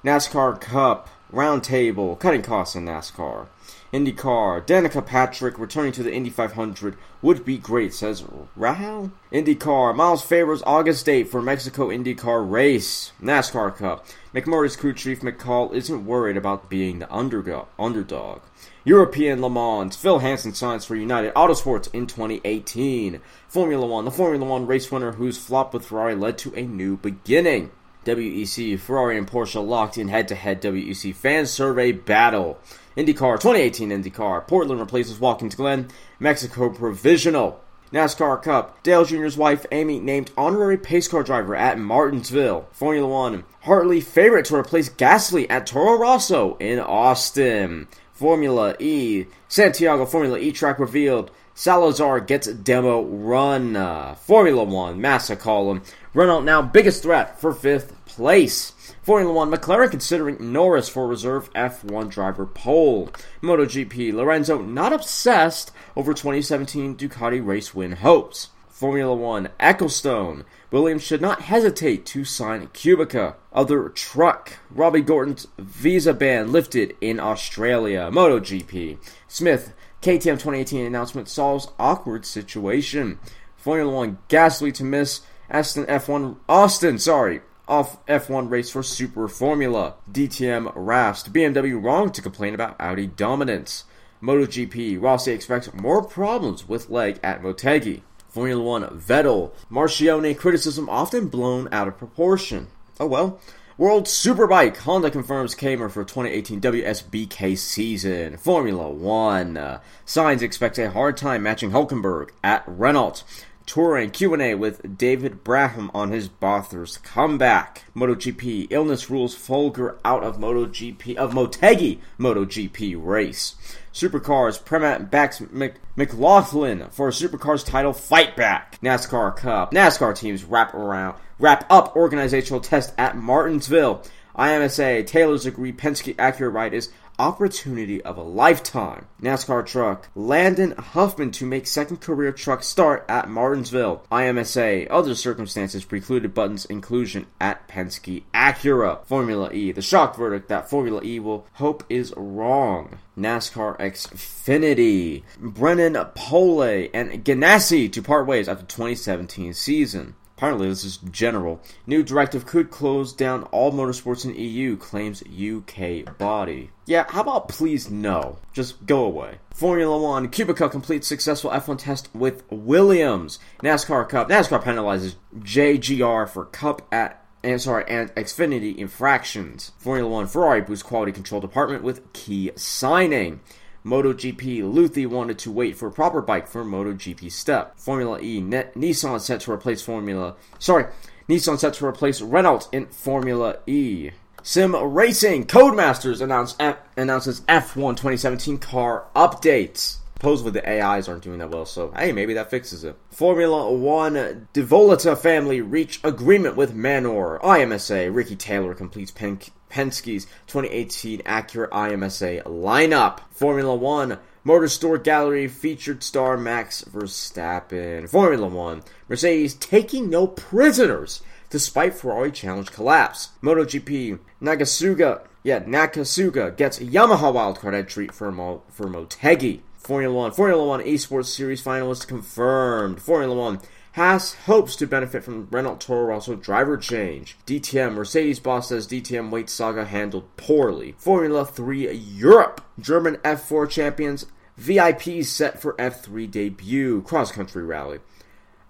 NASCAR 0.04 0.60
Cup. 0.60 1.08
Roundtable. 1.32 2.18
Cutting 2.18 2.42
costs 2.42 2.74
in 2.74 2.86
NASCAR. 2.86 3.48
IndyCar. 3.92 4.66
Danica 4.66 5.04
Patrick 5.04 5.58
returning 5.58 5.92
to 5.92 6.02
the 6.02 6.12
Indy 6.12 6.30
500 6.30 6.96
would 7.22 7.44
be 7.44 7.56
great, 7.56 7.94
says 7.94 8.22
Rahal. 8.58 9.12
IndyCar. 9.32 9.94
Miles 9.94 10.22
favors 10.22 10.62
August 10.66 11.06
date 11.06 11.28
for 11.28 11.40
Mexico 11.40 11.88
IndyCar 11.88 12.50
race. 12.50 13.12
NASCAR 13.22 13.76
Cup. 13.76 14.06
McMurray's 14.34 14.76
crew 14.76 14.92
chief 14.92 15.20
McCall 15.20 15.72
isn't 15.72 16.04
worried 16.04 16.36
about 16.36 16.68
being 16.68 16.98
the 16.98 17.12
underdog. 17.14 18.40
European 18.84 19.40
Le 19.40 19.50
Mans. 19.50 19.96
Phil 19.96 20.18
Hanson 20.18 20.54
signs 20.54 20.84
for 20.84 20.96
United 20.96 21.32
Autosports 21.34 21.92
in 21.94 22.06
2018. 22.06 23.20
Formula 23.48 23.86
One. 23.86 24.04
The 24.04 24.10
Formula 24.10 24.44
One 24.44 24.66
race 24.66 24.90
winner 24.90 25.12
whose 25.12 25.38
flop 25.38 25.72
with 25.72 25.86
Ferrari 25.86 26.14
led 26.14 26.38
to 26.38 26.54
a 26.54 26.62
new 26.62 26.96
beginning. 26.96 27.70
WEC, 28.04 28.78
Ferrari 28.78 29.18
and 29.18 29.26
Porsche 29.26 29.66
locked 29.66 29.98
in 29.98 30.08
head 30.08 30.28
to 30.28 30.36
head 30.36 30.62
WEC 30.62 31.14
fan 31.14 31.46
survey 31.46 31.90
battle. 31.90 32.58
IndyCar 32.96 33.38
2018 33.38 33.90
IndyCar. 33.90 34.46
Portland 34.48 34.80
replaces 34.80 35.20
Watkins 35.20 35.54
Glen. 35.54 35.88
Mexico 36.18 36.70
Provisional. 36.70 37.60
NASCAR 37.92 38.42
Cup. 38.42 38.82
Dale 38.82 39.04
Jr.'s 39.04 39.36
wife 39.36 39.66
Amy 39.70 40.00
named 40.00 40.30
honorary 40.36 40.78
pace 40.78 41.06
car 41.06 41.22
driver 41.22 41.54
at 41.54 41.78
Martinsville. 41.78 42.66
Formula 42.72 43.06
One. 43.06 43.44
Hartley 43.62 44.00
favorite 44.00 44.46
to 44.46 44.56
replace 44.56 44.88
Gasly 44.88 45.46
at 45.50 45.66
Toro 45.66 45.98
Rosso 45.98 46.56
in 46.56 46.78
Austin. 46.78 47.86
Formula 48.14 48.74
E. 48.78 49.26
Santiago 49.46 50.06
Formula 50.06 50.38
E 50.38 50.50
track 50.50 50.78
revealed. 50.78 51.30
Salazar 51.54 52.20
gets 52.20 52.46
demo 52.46 53.02
run. 53.02 53.74
Formula 54.16 54.64
One. 54.64 55.00
Massa 55.02 55.36
column. 55.36 55.82
Renault 56.14 56.40
now 56.40 56.62
biggest 56.62 57.02
threat 57.02 57.38
for 57.38 57.52
fifth 57.52 57.94
place. 58.06 58.72
Formula 59.06 59.32
One, 59.32 59.52
McLaren 59.52 59.88
considering 59.88 60.52
Norris 60.52 60.88
for 60.88 61.06
reserve 61.06 61.48
F1 61.52 62.10
driver 62.10 62.44
pole. 62.44 63.08
MotoGP, 63.40 64.12
Lorenzo 64.12 64.60
not 64.60 64.92
obsessed 64.92 65.70
over 65.94 66.12
2017 66.12 66.96
Ducati 66.96 67.40
race 67.40 67.72
win 67.72 67.92
hopes. 67.92 68.48
Formula 68.68 69.14
One, 69.14 69.50
Ecclestone, 69.60 70.44
Williams 70.72 71.04
should 71.04 71.20
not 71.20 71.42
hesitate 71.42 72.04
to 72.06 72.24
sign 72.24 72.66
Kubica. 72.74 73.36
Other 73.52 73.90
truck, 73.90 74.54
Robby 74.72 75.02
Gordon's 75.02 75.46
visa 75.56 76.12
ban 76.12 76.50
lifted 76.50 76.96
in 77.00 77.20
Australia. 77.20 78.10
MotoGP, 78.12 78.98
Smith, 79.28 79.72
KTM 80.02 80.34
2018 80.34 80.84
announcement 80.84 81.28
solves 81.28 81.68
awkward 81.78 82.26
situation. 82.26 83.20
Formula 83.56 83.92
One, 83.94 84.18
Gasly 84.28 84.74
to 84.74 84.82
miss 84.82 85.20
Aston 85.48 85.84
F1 85.84 86.38
Austin, 86.48 86.98
sorry, 86.98 87.42
off 87.68 88.04
F1 88.06 88.50
race 88.50 88.70
for 88.70 88.82
Super 88.82 89.28
Formula. 89.28 89.94
DTM 90.10 90.72
Rast. 90.74 91.32
BMW 91.32 91.82
wrong 91.82 92.10
to 92.12 92.22
complain 92.22 92.54
about 92.54 92.76
Audi 92.80 93.06
dominance. 93.06 93.84
MotoGP. 94.22 95.00
Rossi 95.00 95.32
expects 95.32 95.72
more 95.74 96.02
problems 96.02 96.68
with 96.68 96.90
leg 96.90 97.18
at 97.22 97.42
Motegi. 97.42 98.02
Formula 98.28 98.62
One. 98.62 98.84
Vettel. 98.98 99.52
Marchionne 99.70 100.36
criticism 100.36 100.88
often 100.88 101.28
blown 101.28 101.68
out 101.72 101.88
of 101.88 101.98
proportion. 101.98 102.68
Oh 103.00 103.06
well. 103.06 103.40
World 103.78 104.06
Superbike. 104.06 104.78
Honda 104.78 105.10
confirms 105.10 105.54
Camier 105.54 105.90
for 105.90 106.02
2018 106.02 106.62
WSBK 106.62 107.58
season. 107.58 108.38
Formula 108.38 108.88
One. 108.88 109.56
Uh, 109.58 109.80
Sainz 110.06 110.40
expects 110.40 110.78
a 110.78 110.90
hard 110.90 111.16
time 111.18 111.42
matching 111.42 111.72
Hulkenberg 111.72 112.30
at 112.42 112.64
Renault. 112.66 113.22
Touring 113.66 114.10
Q&A 114.10 114.54
with 114.54 114.96
David 114.96 115.42
Brabham 115.42 115.90
on 115.92 116.12
his 116.12 116.28
Bathurst 116.28 117.02
comeback. 117.02 117.82
MotoGP 117.96 118.68
illness 118.70 119.10
rules 119.10 119.34
Folger 119.34 119.98
out 120.04 120.22
of 120.22 120.38
MotoGP 120.38 121.16
of 121.16 121.32
Motegi 121.32 121.98
MotoGP 122.18 122.96
race. 123.04 123.56
Supercars 123.92 124.62
Premat 124.62 125.10
backs 125.10 125.42
Mc, 125.50 125.74
McLaughlin 125.96 126.86
for 126.90 127.08
a 127.08 127.10
Supercars 127.10 127.66
title 127.66 127.92
fight 127.92 128.36
back. 128.36 128.78
NASCAR 128.82 129.36
Cup. 129.36 129.72
NASCAR 129.72 130.16
teams 130.16 130.44
wrap 130.44 130.72
around 130.72 131.18
wrap 131.40 131.66
up 131.68 131.96
organizational 131.96 132.60
test 132.60 132.94
at 132.96 133.16
Martinsville. 133.16 134.02
IMSA 134.38 135.06
Taylor's 135.06 135.46
agree 135.46 135.72
Penske 135.72 136.14
Acura 136.16 136.52
ride 136.52 136.74
is 136.74 136.90
opportunity 137.18 138.02
of 138.02 138.16
a 138.16 138.22
lifetime. 138.22 139.06
NASCAR 139.20 139.64
truck. 139.66 140.08
Landon 140.14 140.72
Huffman 140.72 141.30
to 141.32 141.46
make 141.46 141.66
second 141.66 142.00
career 142.00 142.32
truck 142.32 142.62
start 142.62 143.04
at 143.08 143.28
Martinsville. 143.28 144.02
IMSA. 144.10 144.86
Other 144.90 145.14
circumstances 145.14 145.84
precluded 145.84 146.34
Button's 146.34 146.64
inclusion 146.66 147.26
at 147.40 147.66
Penske 147.68 148.24
Acura. 148.34 149.04
Formula 149.06 149.52
E. 149.52 149.72
The 149.72 149.82
shock 149.82 150.16
verdict 150.16 150.48
that 150.48 150.70
Formula 150.70 151.02
E 151.02 151.20
will 151.20 151.46
hope 151.54 151.84
is 151.88 152.12
wrong. 152.16 152.98
NASCAR 153.18 153.78
Xfinity. 153.78 155.22
Brennan 155.38 155.96
Poole 156.14 156.88
and 156.92 157.24
Ganassi 157.24 157.90
to 157.92 158.02
part 158.02 158.26
ways 158.26 158.48
after 158.48 158.66
2017 158.66 159.54
season. 159.54 160.14
Apparently, 160.36 160.68
this 160.68 160.84
is 160.84 160.98
general. 160.98 161.62
New 161.86 162.02
directive 162.02 162.44
could 162.44 162.70
close 162.70 163.14
down 163.14 163.44
all 163.44 163.72
motorsports 163.72 164.26
in 164.26 164.34
EU, 164.34 164.76
claims 164.76 165.22
UK 165.22 166.18
body. 166.18 166.70
Yeah, 166.84 167.06
how 167.08 167.22
about 167.22 167.48
please 167.48 167.90
no? 167.90 168.38
Just 168.52 168.84
go 168.84 169.04
away. 169.04 169.38
Formula 169.54 169.96
One, 169.96 170.28
Kubica 170.28 170.70
completes 170.70 171.06
successful 171.06 171.50
F1 171.50 171.78
test 171.78 172.14
with 172.14 172.42
Williams. 172.50 173.38
NASCAR 173.62 174.06
Cup, 174.10 174.28
NASCAR 174.28 174.62
penalizes 174.62 175.14
JGR 175.38 176.28
for 176.28 176.44
Cup 176.44 176.86
at 176.92 177.22
and 177.42 177.62
sorry, 177.62 177.84
and 177.88 178.12
Xfinity 178.14 178.76
infractions. 178.76 179.72
Formula 179.78 180.10
One, 180.10 180.26
Ferrari 180.26 180.60
boosts 180.60 180.82
quality 180.82 181.12
control 181.12 181.40
department 181.40 181.82
with 181.82 182.12
key 182.12 182.50
signing. 182.56 183.40
MotoGP, 183.86 184.62
Luthi 184.62 185.06
wanted 185.06 185.38
to 185.38 185.52
wait 185.52 185.76
for 185.76 185.86
a 185.86 185.92
proper 185.92 186.20
bike 186.20 186.48
for 186.48 186.64
MotoGP 186.64 187.30
step. 187.30 187.78
Formula 187.78 188.18
E, 188.20 188.40
Nissan 188.42 189.20
set 189.20 189.40
to 189.42 189.52
replace 189.52 189.80
Formula. 189.80 190.34
Sorry, 190.58 190.86
Nissan 191.28 191.56
set 191.56 191.74
to 191.74 191.86
replace 191.86 192.20
Renault 192.20 192.68
in 192.72 192.86
Formula 192.86 193.58
E. 193.68 194.10
Sim 194.42 194.74
Racing, 194.74 195.46
Codemasters 195.46 196.20
announce 196.20 196.56
F, 196.58 196.78
announces 196.96 197.42
F1 197.42 197.92
2017 197.92 198.58
car 198.58 199.06
updates. 199.14 199.98
Supposedly 200.18 200.52
the 200.52 200.66
AIs 200.82 201.08
aren't 201.08 201.22
doing 201.22 201.38
that 201.40 201.50
well, 201.50 201.66
so 201.66 201.92
hey, 201.94 202.10
maybe 202.10 202.32
that 202.34 202.48
fixes 202.50 202.84
it. 202.84 202.96
Formula 203.10 203.70
One, 203.70 204.14
de 204.52 204.62
Villota 204.64 205.16
family 205.16 205.60
reach 205.60 206.00
agreement 206.02 206.56
with 206.56 206.74
Manor. 206.74 207.38
IMSA, 207.40 208.14
Ricky 208.14 208.34
Taylor 208.34 208.74
completes 208.74 209.10
Pen- 209.10 209.38
Penske's 209.70 210.24
2018 210.46 211.20
Acura 211.20 211.68
IMSA 211.68 212.44
lineup. 212.44 213.20
Formula 213.30 213.74
One, 213.74 214.18
Motor 214.42 214.68
Store 214.68 214.96
Gallery 214.96 215.48
featured 215.48 216.02
star 216.02 216.38
Max 216.38 216.82
Verstappen. 216.84 218.08
Formula 218.08 218.46
One, 218.48 218.82
Mercedes 219.10 219.52
taking 219.52 220.08
no 220.08 220.26
prisoners 220.26 221.20
despite 221.50 221.92
Ferrari 221.92 222.32
challenge 222.32 222.72
collapse. 222.72 223.30
MotoGP, 223.42 224.18
Nagasuga, 224.40 225.26
yeah, 225.42 225.60
Nakasuga 225.60 226.56
gets 226.56 226.78
Yamaha 226.78 227.34
wildcard 227.34 227.74
entry 227.74 228.08
for, 228.08 228.32
Mo- 228.32 228.62
for 228.70 228.86
Motegi. 228.86 229.60
Formula 229.86 230.12
One, 230.12 230.32
Formula 230.32 230.66
One 230.66 230.82
Esports 230.82 231.26
Series 231.26 231.62
finalist 231.62 232.08
confirmed. 232.08 233.00
Formula 233.00 233.36
One 233.36 233.60
Haas 233.94 234.34
hopes 234.34 234.74
to 234.76 234.86
benefit 234.86 235.22
from 235.22 235.46
Renault 235.48 235.76
Toro 235.76 236.06
Rosso 236.06 236.34
driver 236.34 236.76
change. 236.76 237.38
DTM 237.46 237.94
Mercedes 237.94 238.40
boss 238.40 238.70
says 238.70 238.88
DTM 238.88 239.30
weight 239.30 239.48
saga 239.48 239.84
handled 239.84 240.36
poorly. 240.36 240.96
Formula 240.98 241.46
3 241.46 241.92
Europe 241.92 242.62
German 242.80 243.14
F4 243.18 243.70
champions 243.70 244.26
VIP 244.56 245.24
set 245.24 245.62
for 245.62 245.74
F3 245.74 246.28
debut 246.28 247.02
cross 247.02 247.30
country 247.30 247.62
rally. 247.62 248.00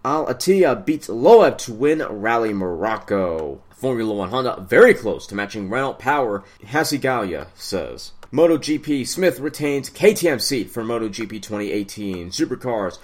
Al 0.05 0.27
Attiyah 0.27 0.85
beats 0.85 1.09
Loeb 1.09 1.57
to 1.59 1.73
win 1.73 2.03
Rally 2.03 2.53
Morocco. 2.53 3.63
Formula 3.71 4.13
One 4.13 4.29
Honda 4.29 4.67
very 4.69 4.93
close 4.93 5.27
to 5.29 5.35
matching 5.35 5.71
Renault 5.71 5.95
Power, 5.95 6.45
Hasegawa 6.63 7.47
says. 7.55 8.13
MotoGP 8.33 9.07
Smith 9.07 9.39
retains 9.39 9.89
KTM 9.89 10.41
seat 10.41 10.69
for 10.69 10.83
MotoGP 10.83 11.41
2018 11.41 12.31
Supercars. 12.31 12.99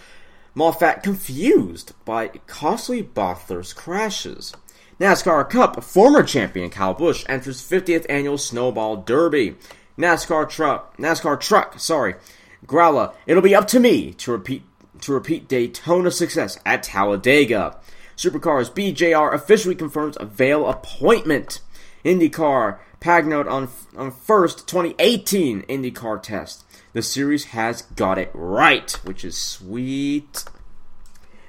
Moffat 0.54 1.04
confused 1.04 1.92
by 2.04 2.28
costly 2.48 3.02
Bathurst 3.02 3.76
crashes. 3.76 4.52
NASCAR 4.98 5.48
Cup 5.48 5.82
former 5.84 6.24
champion 6.24 6.70
Kyle 6.70 6.92
Busch 6.92 7.24
enters 7.28 7.62
50th 7.62 8.04
annual 8.08 8.36
Snowball 8.36 8.96
Derby. 8.96 9.56
NASCAR 9.96 10.48
truck, 10.48 10.96
NASCAR 10.96 11.38
truck, 11.40 11.78
sorry, 11.78 12.16
Grala. 12.66 13.14
It'll 13.24 13.42
be 13.42 13.54
up 13.54 13.68
to 13.68 13.80
me 13.80 14.12
to 14.14 14.32
repeat 14.32 14.64
to 15.02 15.12
repeat 15.12 15.48
Daytona 15.48 16.10
success 16.10 16.58
at 16.66 16.82
Talladega. 16.82 17.78
Supercars 18.16 18.70
BJR 18.72 19.32
officially 19.32 19.74
confirms 19.74 20.16
a 20.18 20.26
appointment. 20.64 21.60
IndyCar 22.04 22.78
Pagenaud 23.00 23.50
on 23.50 23.68
on 23.97 24.11
first 24.11 24.68
2018 24.68 25.62
IndyCar 25.62 26.23
test. 26.23 26.64
The 26.92 27.02
series 27.02 27.47
has 27.47 27.82
got 27.82 28.18
it 28.18 28.30
right, 28.35 28.90
which 29.04 29.25
is 29.25 29.37
sweet. 29.37 30.44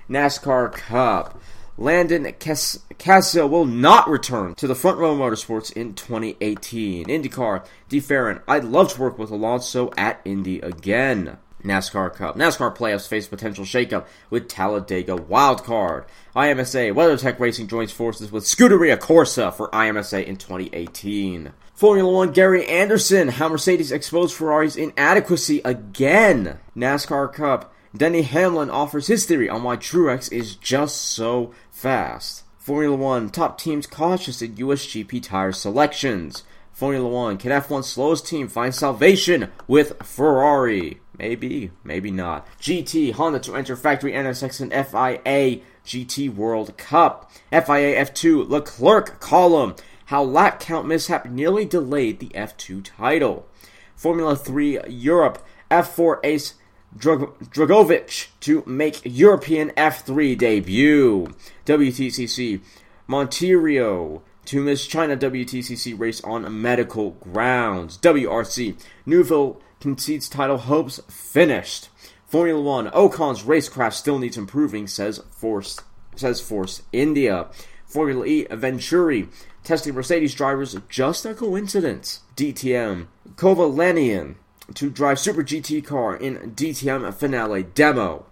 NASCAR 0.10 0.72
Cup. 0.72 1.40
Landon 1.78 2.26
Cassill 2.26 3.50
will 3.50 3.66
not 3.66 4.08
return 4.08 4.54
to 4.56 4.68
the 4.68 4.76
front 4.76 5.00
row 5.00 5.16
motorsports 5.16 5.72
in 5.72 5.96
2018. 5.96 7.08
IndyCar, 7.08 7.66
de 7.90 8.00
Ferran, 8.00 8.42
I'd 8.48 8.64
love 8.64 8.94
to 8.94 9.02
work 9.02 9.18
with 9.18 9.32
Alonso 9.32 9.92
at 9.98 10.22
Indy 10.24 10.60
again. 10.60 11.38
NASCAR 11.64 12.14
Cup. 12.14 12.36
NASCAR 12.36 12.76
playoffs 12.76 13.08
face 13.08 13.28
potential 13.28 13.66
shakeup 13.66 14.06
with 14.30 14.48
Talladega 14.48 15.16
wildcard. 15.16 16.06
IMSA 16.36 16.94
WeatherTech 16.94 17.40
Racing 17.40 17.68
joins 17.68 17.92
forces 17.92 18.32
with 18.32 18.44
Scuderia 18.44 18.98
Corsa 18.98 19.54
for 19.54 19.70
IMSA 19.70 20.26
in 20.26 20.38
2018. 20.38 21.54
Formula 21.74 22.12
One 22.12 22.32
Gary 22.32 22.68
Anderson, 22.68 23.30
how 23.30 23.50
Mercedes 23.50 23.92
exposed 23.92 24.36
Ferrari's 24.36 24.76
inadequacy 24.76 25.62
again. 25.66 26.60
NASCAR 26.76 27.32
Cup. 27.34 27.74
Denny 27.96 28.24
Hamlin 28.24 28.72
offers 28.72 29.08
his 29.08 29.26
theory 29.26 29.48
on 29.50 29.62
why 29.62 29.78
Truex 29.78 30.32
is 30.32 30.56
just 30.56 31.00
so 31.00 31.54
fast. 31.70 32.44
Formula 32.58 32.96
One 32.96 33.30
top 33.30 33.60
teams 33.60 33.86
cautious 33.86 34.42
in 34.42 34.56
USGP 34.56 35.22
tire 35.22 35.52
selections. 35.52 36.44
Formula 36.72 37.08
One 37.08 37.38
can 37.38 37.52
F1's 37.52 37.88
slowest 37.88 38.26
team 38.26 38.48
find 38.48 38.74
salvation 38.74 39.52
with 39.68 40.02
Ferrari? 40.04 41.02
Maybe, 41.18 41.72
maybe 41.84 42.12
not. 42.12 42.48
GT 42.60 43.14
Honda 43.14 43.40
to 43.40 43.56
enter 43.56 43.76
factory 43.76 44.14
NSX 44.14 44.62
and 44.62 44.72
FIA 44.72 45.62
GT 45.86 46.34
World 46.34 46.78
Cup. 46.78 47.32
FIA 47.52 48.04
F2 48.04 48.50
Leclerc 48.50 49.20
column. 49.20 49.76
How 50.06 50.24
lap 50.24 50.60
count 50.60 50.88
mishap 50.88 51.26
nearly 51.26 51.66
delayed 51.66 52.20
the 52.20 52.30
F2 52.30 52.84
title. 52.84 53.48
Formula 53.96 54.36
3 54.36 54.80
Europe 54.88 55.46
F4 55.70 56.20
Ace 56.24 56.56
Drag- 56.98 57.34
Dragovic 57.50 58.28
to 58.42 58.64
make 58.66 59.02
European 59.04 59.70
F3 59.72 60.38
debut. 60.38 61.28
WTCC 61.66 62.62
Monteiro 63.08 64.22
to 64.46 64.62
miss 64.62 64.86
China 64.86 65.16
WTCC 65.16 65.98
race 65.98 66.22
on 66.24 66.62
medical 66.62 67.12
grounds. 67.12 67.98
WRC 68.00 68.76
Neuville 69.06 69.62
concedes 69.84 70.30
title 70.30 70.58
hopes 70.58 71.02
finished. 71.10 71.90
Formula 72.26 72.62
One 72.62 72.90
Ocon's 72.94 73.44
racecraft 73.44 73.94
still 73.94 74.18
needs 74.18 74.38
improving, 74.38 74.88
says 74.88 75.22
Force 75.30 75.82
says 76.16 76.40
Force 76.40 76.84
India. 76.94 77.48
Formula 77.86 78.26
E 78.26 78.48
Venturi 78.50 79.28
testing 79.66 79.94
Mercedes 79.94 80.34
drivers 80.34 80.78
just 80.88 81.26
a 81.26 81.34
coincidence. 81.34 82.22
DTM 82.38 83.08
Kovalainen 83.36 84.36
to 84.74 84.90
drive 84.90 85.20
Super 85.20 85.44
GT 85.44 85.86
car 85.86 86.16
in 86.16 86.54
DTM 86.56 87.14
Finale 87.14 87.64
demo. 87.64 88.26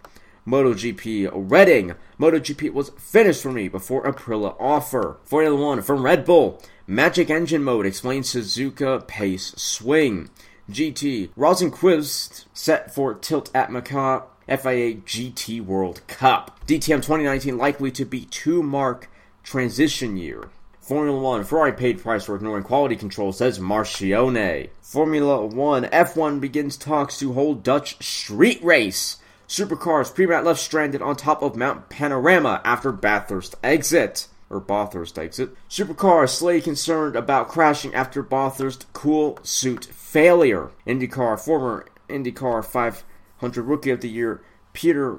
MotoGP 0.48 1.30
Redding. 1.34 1.96
MotoGP 2.18 2.72
was 2.72 2.92
finished 2.98 3.44
for 3.44 3.52
me 3.52 3.68
before 3.68 4.04
Aprilia 4.04 4.56
offer. 4.58 5.18
Formula 5.26 5.62
One 5.62 5.82
from 5.82 6.04
Red 6.04 6.24
Bull. 6.24 6.62
Magic 6.88 7.30
Engine 7.30 7.64
Mode 7.64 7.86
explains 7.86 8.34
Suzuka 8.34 9.06
pace 9.06 9.54
swing. 9.58 10.30
GT 10.72 11.30
Rosenqvist 11.38 12.46
set 12.54 12.94
for 12.94 13.14
tilt 13.14 13.52
at 13.54 13.70
Macau 13.70 14.24
FIA 14.48 14.96
GT 14.96 15.64
World 15.64 16.06
Cup. 16.08 16.60
DTM 16.68 16.98
2019 16.98 17.58
likely 17.58 17.92
to 17.92 18.06
be 18.06 18.26
two 18.26 18.64
mark 18.64 19.10
transition 19.44 20.18
year. 20.18 20.50
Formula 20.80 21.20
One, 21.22 21.44
Ferrari 21.44 21.74
paid 21.74 22.02
price 22.02 22.26
for 22.26 22.36
ignoring 22.36 22.64
quality 22.64 22.96
control, 22.96 23.32
says 23.32 23.60
Marchionne. 23.60 24.70
Formula 24.82 25.46
One, 25.46 25.84
F1 25.84 26.42
begins 26.42 26.76
talks 26.76 27.20
to 27.20 27.34
hold 27.34 27.64
Dutch 27.64 28.04
street 28.04 28.64
race. 28.64 29.18
Supercars, 29.48 30.14
Premat 30.14 30.44
left 30.44 30.60
stranded 30.60 31.02
on 31.02 31.16
top 31.16 31.44
of 31.44 31.56
Mount 31.56 31.90
Panorama 31.90 32.62
after 32.66 32.92
Bathurst 32.92 33.56
exit. 33.64 34.28
Or 34.52 34.60
Bathurst 34.60 35.18
exit. 35.18 35.56
Supercars, 35.70 36.30
Slay 36.30 36.60
concerned 36.60 37.16
about 37.16 37.48
crashing 37.48 37.96
after 37.96 38.22
Bathurst 38.22 38.86
cool 38.92 39.40
suit 39.44 39.86
failure. 39.86 40.72
IndyCar, 40.86 41.40
former 41.40 41.88
IndyCar 42.10 42.66
500 42.66 43.64
Rookie 43.64 43.92
of 43.92 44.02
the 44.02 44.10
Year, 44.10 44.44
Peter 44.74 45.16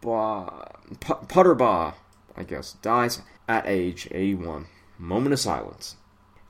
ba- 0.00 0.72
P- 1.00 1.26
Puterbaugh, 1.26 1.94
I 2.34 2.42
guess, 2.44 2.72
dies 2.80 3.20
at 3.46 3.66
age 3.66 4.08
81. 4.10 4.68
Moment 4.98 5.34
of 5.34 5.40
silence. 5.40 5.96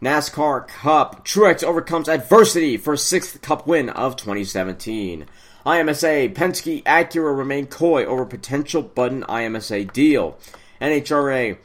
NASCAR 0.00 0.68
Cup. 0.68 1.24
Truex 1.24 1.64
overcomes 1.64 2.08
adversity 2.08 2.76
for 2.76 2.96
sixth 2.96 3.42
Cup 3.42 3.66
win 3.66 3.88
of 3.88 4.14
2017. 4.14 5.26
IMSA 5.64 6.32
Penske 6.34 6.84
Acura 6.84 7.36
remain 7.36 7.66
coy 7.66 8.04
over 8.04 8.24
potential 8.24 8.82
Button 8.82 9.24
IMSA 9.24 9.92
deal. 9.92 10.38
NHRA 10.80 11.56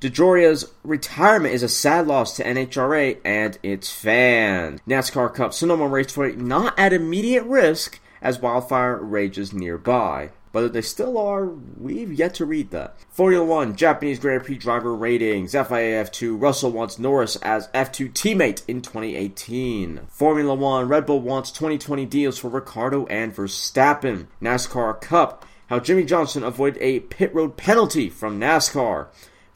DeJoria's 0.00 0.70
retirement 0.84 1.52
is 1.52 1.64
a 1.64 1.68
sad 1.68 2.06
loss 2.06 2.36
to 2.36 2.44
NHRA 2.44 3.18
and 3.24 3.58
its 3.64 3.90
fans. 3.90 4.80
NASCAR 4.86 5.34
Cup 5.34 5.52
Sonoma 5.52 5.88
Raceway 5.88 6.36
not 6.36 6.78
at 6.78 6.92
immediate 6.92 7.42
risk 7.42 7.98
as 8.22 8.40
wildfire 8.40 8.96
rages 8.98 9.52
nearby. 9.52 10.30
Whether 10.52 10.68
they 10.68 10.82
still 10.82 11.18
are, 11.18 11.46
we've 11.46 12.12
yet 12.12 12.34
to 12.34 12.46
read 12.46 12.70
that. 12.70 12.96
Formula 13.10 13.44
1 13.44 13.74
Japanese 13.74 14.20
Grand 14.20 14.44
Prix 14.44 14.58
driver 14.58 14.94
ratings. 14.94 15.50
FIA 15.50 16.04
F2 16.04 16.40
Russell 16.40 16.70
wants 16.70 17.00
Norris 17.00 17.34
as 17.36 17.66
F2 17.68 18.12
teammate 18.12 18.62
in 18.68 18.80
2018. 18.80 20.02
Formula 20.08 20.54
1 20.54 20.86
Red 20.88 21.06
Bull 21.06 21.20
wants 21.20 21.50
2020 21.50 22.06
deals 22.06 22.38
for 22.38 22.48
Ricciardo 22.48 23.04
and 23.06 23.34
Verstappen. 23.34 24.28
NASCAR 24.40 25.00
Cup 25.00 25.44
How 25.66 25.80
Jimmie 25.80 26.04
Johnson 26.04 26.44
avoided 26.44 26.80
a 26.80 27.00
pit 27.00 27.34
road 27.34 27.56
penalty 27.56 28.08
from 28.08 28.38
NASCAR. 28.40 29.08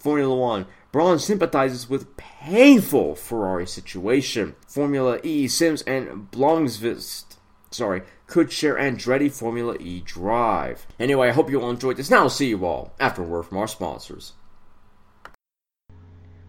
Formula 0.02 0.34
1 0.34 0.66
Brawn 0.90 1.18
sympathizes 1.18 1.88
with 1.88 2.16
painful 2.16 3.14
Ferrari 3.14 3.66
situation. 3.66 4.54
Formula 4.66 5.18
E 5.22 5.48
Sims 5.48 5.82
and 5.82 6.30
Blomqvist 6.30 7.36
sorry, 7.74 8.02
could 8.26 8.52
share 8.52 8.76
Andretti 8.76 9.30
Formula 9.30 9.76
E 9.80 10.00
drive. 10.00 10.86
Anyway, 10.98 11.28
I 11.28 11.32
hope 11.32 11.50
you 11.50 11.60
all 11.60 11.70
enjoyed 11.70 11.96
this. 11.96 12.10
Now 12.10 12.20
I'll 12.20 12.30
see 12.30 12.48
you 12.48 12.64
all 12.64 12.94
after 13.00 13.22
a 13.22 13.26
word 13.26 13.44
from 13.44 13.58
our 13.58 13.66
sponsors. 13.66 14.32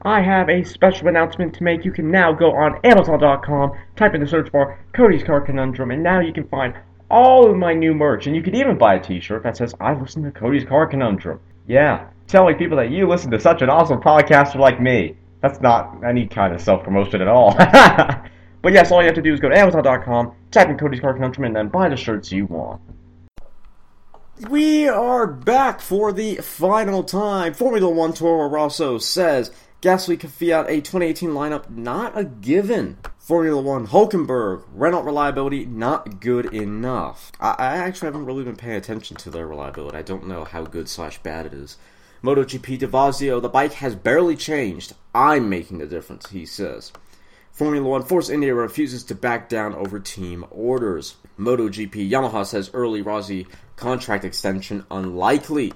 I 0.06 0.22
have 0.22 0.50
a 0.50 0.66
special 0.66 1.08
announcement 1.08 1.54
to 1.56 1.64
make. 1.64 1.86
You 1.86 1.94
can 1.94 2.12
now 2.12 2.34
go 2.34 2.52
on 2.52 2.80
Amazon.com, 2.84 3.72
type 3.96 4.14
in 4.14 4.22
the 4.22 4.28
search 4.28 4.52
bar 4.52 4.86
Cody's 4.94 5.24
Car 5.24 5.40
Conundrum, 5.40 5.92
and 5.92 6.04
now 6.04 6.20
you 6.20 6.34
can 6.34 6.48
find 6.50 6.76
all 7.10 7.50
of 7.50 7.56
my 7.56 7.74
new 7.74 7.94
merch. 7.94 8.28
And 8.28 8.36
you 8.36 8.44
can 8.44 8.56
even 8.56 8.78
buy 8.78 8.96
a 8.96 9.02
t 9.02 9.22
shirt 9.22 9.44
that 9.44 9.56
says, 9.56 9.74
I 9.80 9.94
listen 9.94 10.24
to 10.24 10.32
Cody's 10.32 10.66
Car 10.66 10.88
Conundrum. 10.88 11.40
Yeah, 11.68 12.08
telling 12.28 12.56
people 12.58 12.78
that 12.78 12.92
you 12.92 13.08
listen 13.08 13.32
to 13.32 13.40
such 13.40 13.62
an 13.62 13.70
awesome 13.70 14.02
podcaster 14.02 14.56
like 14.56 14.82
me. 14.82 15.18
That's 15.42 15.60
not 15.62 16.04
any 16.04 16.28
kind 16.28 16.54
of 16.54 16.62
self 16.62 16.84
promotion 16.84 17.22
at 17.22 17.28
all. 17.28 17.56
But 18.64 18.72
yes, 18.72 18.92
all 18.92 19.02
you 19.02 19.08
have 19.08 19.16
to 19.16 19.22
do 19.22 19.34
is 19.34 19.42
go 19.42 19.50
to 19.50 19.58
Amazon.com, 19.58 20.34
type 20.50 20.70
in 20.70 20.78
Cody's 20.78 21.02
Car 21.02 21.14
Conundrum, 21.14 21.44
and 21.44 21.56
then 21.56 21.68
buy 21.68 21.90
the 21.90 21.98
shirts 21.98 22.32
you 22.32 22.46
want. 22.46 22.82
We 24.50 24.88
are 24.88 25.28
back 25.28 25.82
for 25.82 26.14
the 26.14 26.38
final 26.38 27.04
time. 27.04 27.54
Formula 27.54 27.90
One 27.90 28.14
Toro 28.14 28.48
Rosso 28.48 28.98
says 29.00 29.52
Gasly 29.82 30.18
Kvyat 30.18 30.70
a 30.70 30.80
2018 30.80 31.32
lineup 31.32 31.70
not 31.70 32.18
a 32.18 32.24
given. 32.24 33.00
Formula 33.20 33.62
One 33.62 33.88
Hulkenberg 33.88 34.64
Renault 34.74 35.04
reliability 35.04 35.66
not 35.66 36.22
good 36.22 36.54
enough. 36.54 37.34
I, 37.42 37.56
I 37.60 37.78
actually 37.78 38.08
haven't 38.08 38.26
really 38.26 38.46
been 38.46 38.56
paying 38.56 38.78
attention 38.78 39.18
to 39.18 39.30
their 39.30 39.46
reliability. 39.46 39.98
I 39.98 40.04
don't 40.04 40.28
know 40.28 40.46
how 40.46 40.64
good 40.64 40.88
slash 40.88 41.22
bad 41.22 41.48
it 41.48 41.54
is. 41.54 41.78
MotoGP 42.24 42.80
Dovizioso, 42.80 43.42
the 43.42 43.50
bike 43.50 43.74
has 43.74 43.96
barely 43.96 44.38
changed. 44.38 44.94
I'm 45.14 45.50
making 45.50 45.80
the 45.80 45.86
difference, 45.86 46.30
he 46.30 46.46
says. 46.46 46.94
Formula 47.52 47.88
One 47.88 48.02
Force 48.04 48.30
India 48.30 48.56
refuses 48.56 49.04
to 49.04 49.16
back 49.16 49.50
down 49.50 49.76
over 49.76 50.00
team 50.00 50.46
orders. 50.50 51.16
MotoGP 51.38 52.10
Yamaha 52.10 52.46
says 52.46 52.72
early 52.74 53.02
Rossi 53.02 53.46
contract 53.76 54.24
extension 54.24 54.86
unlikely. 54.90 55.74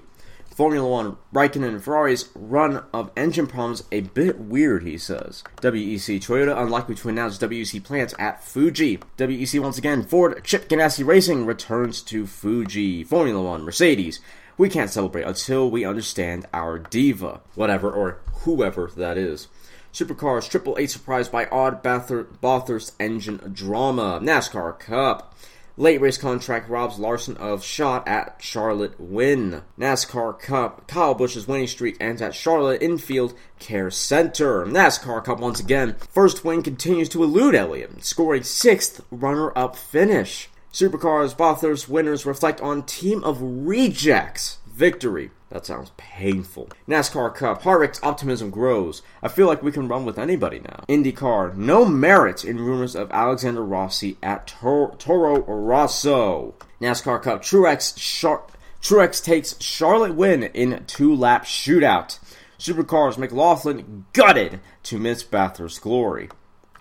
Formula 0.56 0.90
One, 0.90 1.18
Raikkonen 1.34 1.68
and 1.68 1.84
Ferrari's 1.84 2.30
run 2.34 2.84
of 2.94 3.12
engine 3.16 3.46
problems 3.46 3.84
a 3.92 4.02
bit 4.02 4.40
weird, 4.40 4.82
he 4.84 4.98
says. 4.98 5.44
WEC 5.58 6.20
Toyota 6.20 6.60
unlikely 6.60 6.96
to 6.96 7.10
announce 7.10 7.38
WEC 7.38 7.84
plans 7.84 8.16
at 8.18 8.44
Fuji. 8.44 8.98
WEC 9.18 9.60
once 9.60 9.78
again, 9.78 10.02
Ford 10.02 10.42
Chip 10.44 10.68
Ganassi 10.68 11.06
Racing 11.06 11.46
returns 11.46 12.02
to 12.04 12.26
Fuji. 12.26 13.04
Formula 13.04 13.44
One, 13.44 13.64
Mercedes. 13.64 14.20
We 14.58 14.70
can't 14.70 14.90
celebrate 14.90 15.24
until 15.24 15.70
we 15.70 15.86
understand 15.86 16.48
our 16.52 16.80
diva, 16.80 17.42
whatever 17.54 17.92
or 17.92 18.20
whoever 18.42 18.90
that 18.98 19.18
is. 19.18 19.48
Supercars 19.94 20.50
Triple 20.50 20.76
Eight 20.80 20.90
surprised 20.90 21.32
by 21.32 21.46
odd 21.48 21.82
Bathurst 21.84 22.94
engine 23.00 23.52
drama. 23.54 24.20
NASCAR 24.22 24.80
Cup. 24.80 25.36
Late 25.80 26.02
race 26.02 26.18
contract 26.18 26.70
robs 26.70 26.98
Larson 26.98 27.38
of 27.38 27.64
shot 27.64 28.08
at 28.08 28.38
Charlotte 28.40 29.00
win. 29.00 29.62
NASCAR 29.80 30.40
Cup. 30.40 30.88
Kyle 30.88 31.14
Busch's 31.14 31.48
winning 31.48 31.68
streak 31.68 31.96
ends 32.00 32.20
at 32.22 32.34
Charlotte 32.34 32.82
Infield 32.82 33.36
Care 33.60 33.92
Center. 33.92 34.66
NASCAR 34.66 35.24
Cup 35.24 35.40
once 35.40 35.60
again. 35.60 35.96
First 36.10 36.44
win 36.44 36.64
continues 36.64 37.10
to 37.10 37.24
elude 37.24 37.54
Elliott, 37.54 38.04
scoring 38.04 38.42
sixth 38.42 39.06
runner-up 39.12 39.76
finish. 39.76 40.50
Supercars 40.78 41.36
Bathurst 41.36 41.90
winners 41.90 42.24
reflect 42.24 42.62
on 42.62 42.84
team 42.84 43.24
of 43.24 43.40
rejects 43.42 44.60
victory. 44.68 45.32
That 45.50 45.66
sounds 45.66 45.92
painful. 45.98 46.70
NASCAR 46.88 47.34
Cup, 47.34 47.64
Harvick's 47.64 48.00
optimism 48.04 48.52
grows. 48.52 49.02
I 49.24 49.28
feel 49.28 49.48
like 49.48 49.64
we 49.64 49.72
can 49.72 49.88
run 49.88 50.06
with 50.06 50.20
anybody 50.20 50.60
now. 50.60 50.84
IndyCar, 50.88 51.56
no 51.56 51.84
merit 51.84 52.46
in 52.46 52.60
rumors 52.60 52.96
of 52.96 53.12
Alexander 53.12 53.66
Rossi 53.66 54.18
at 54.22 54.46
Tor- 54.46 54.96
Toro 55.00 55.42
Rosso. 55.46 56.54
NASCAR 56.80 57.24
Cup, 57.24 57.42
Truex, 57.42 57.96
Char- 57.98 58.46
Truex 58.80 59.24
takes 59.24 59.60
Charlotte 59.60 60.14
win 60.14 60.44
in 60.44 60.84
two-lap 60.86 61.46
shootout. 61.46 62.20
Supercars, 62.60 63.18
McLaughlin 63.18 64.06
gutted 64.14 64.60
to 64.84 65.00
miss 65.00 65.24
Bathurst 65.24 65.82
glory. 65.82 66.30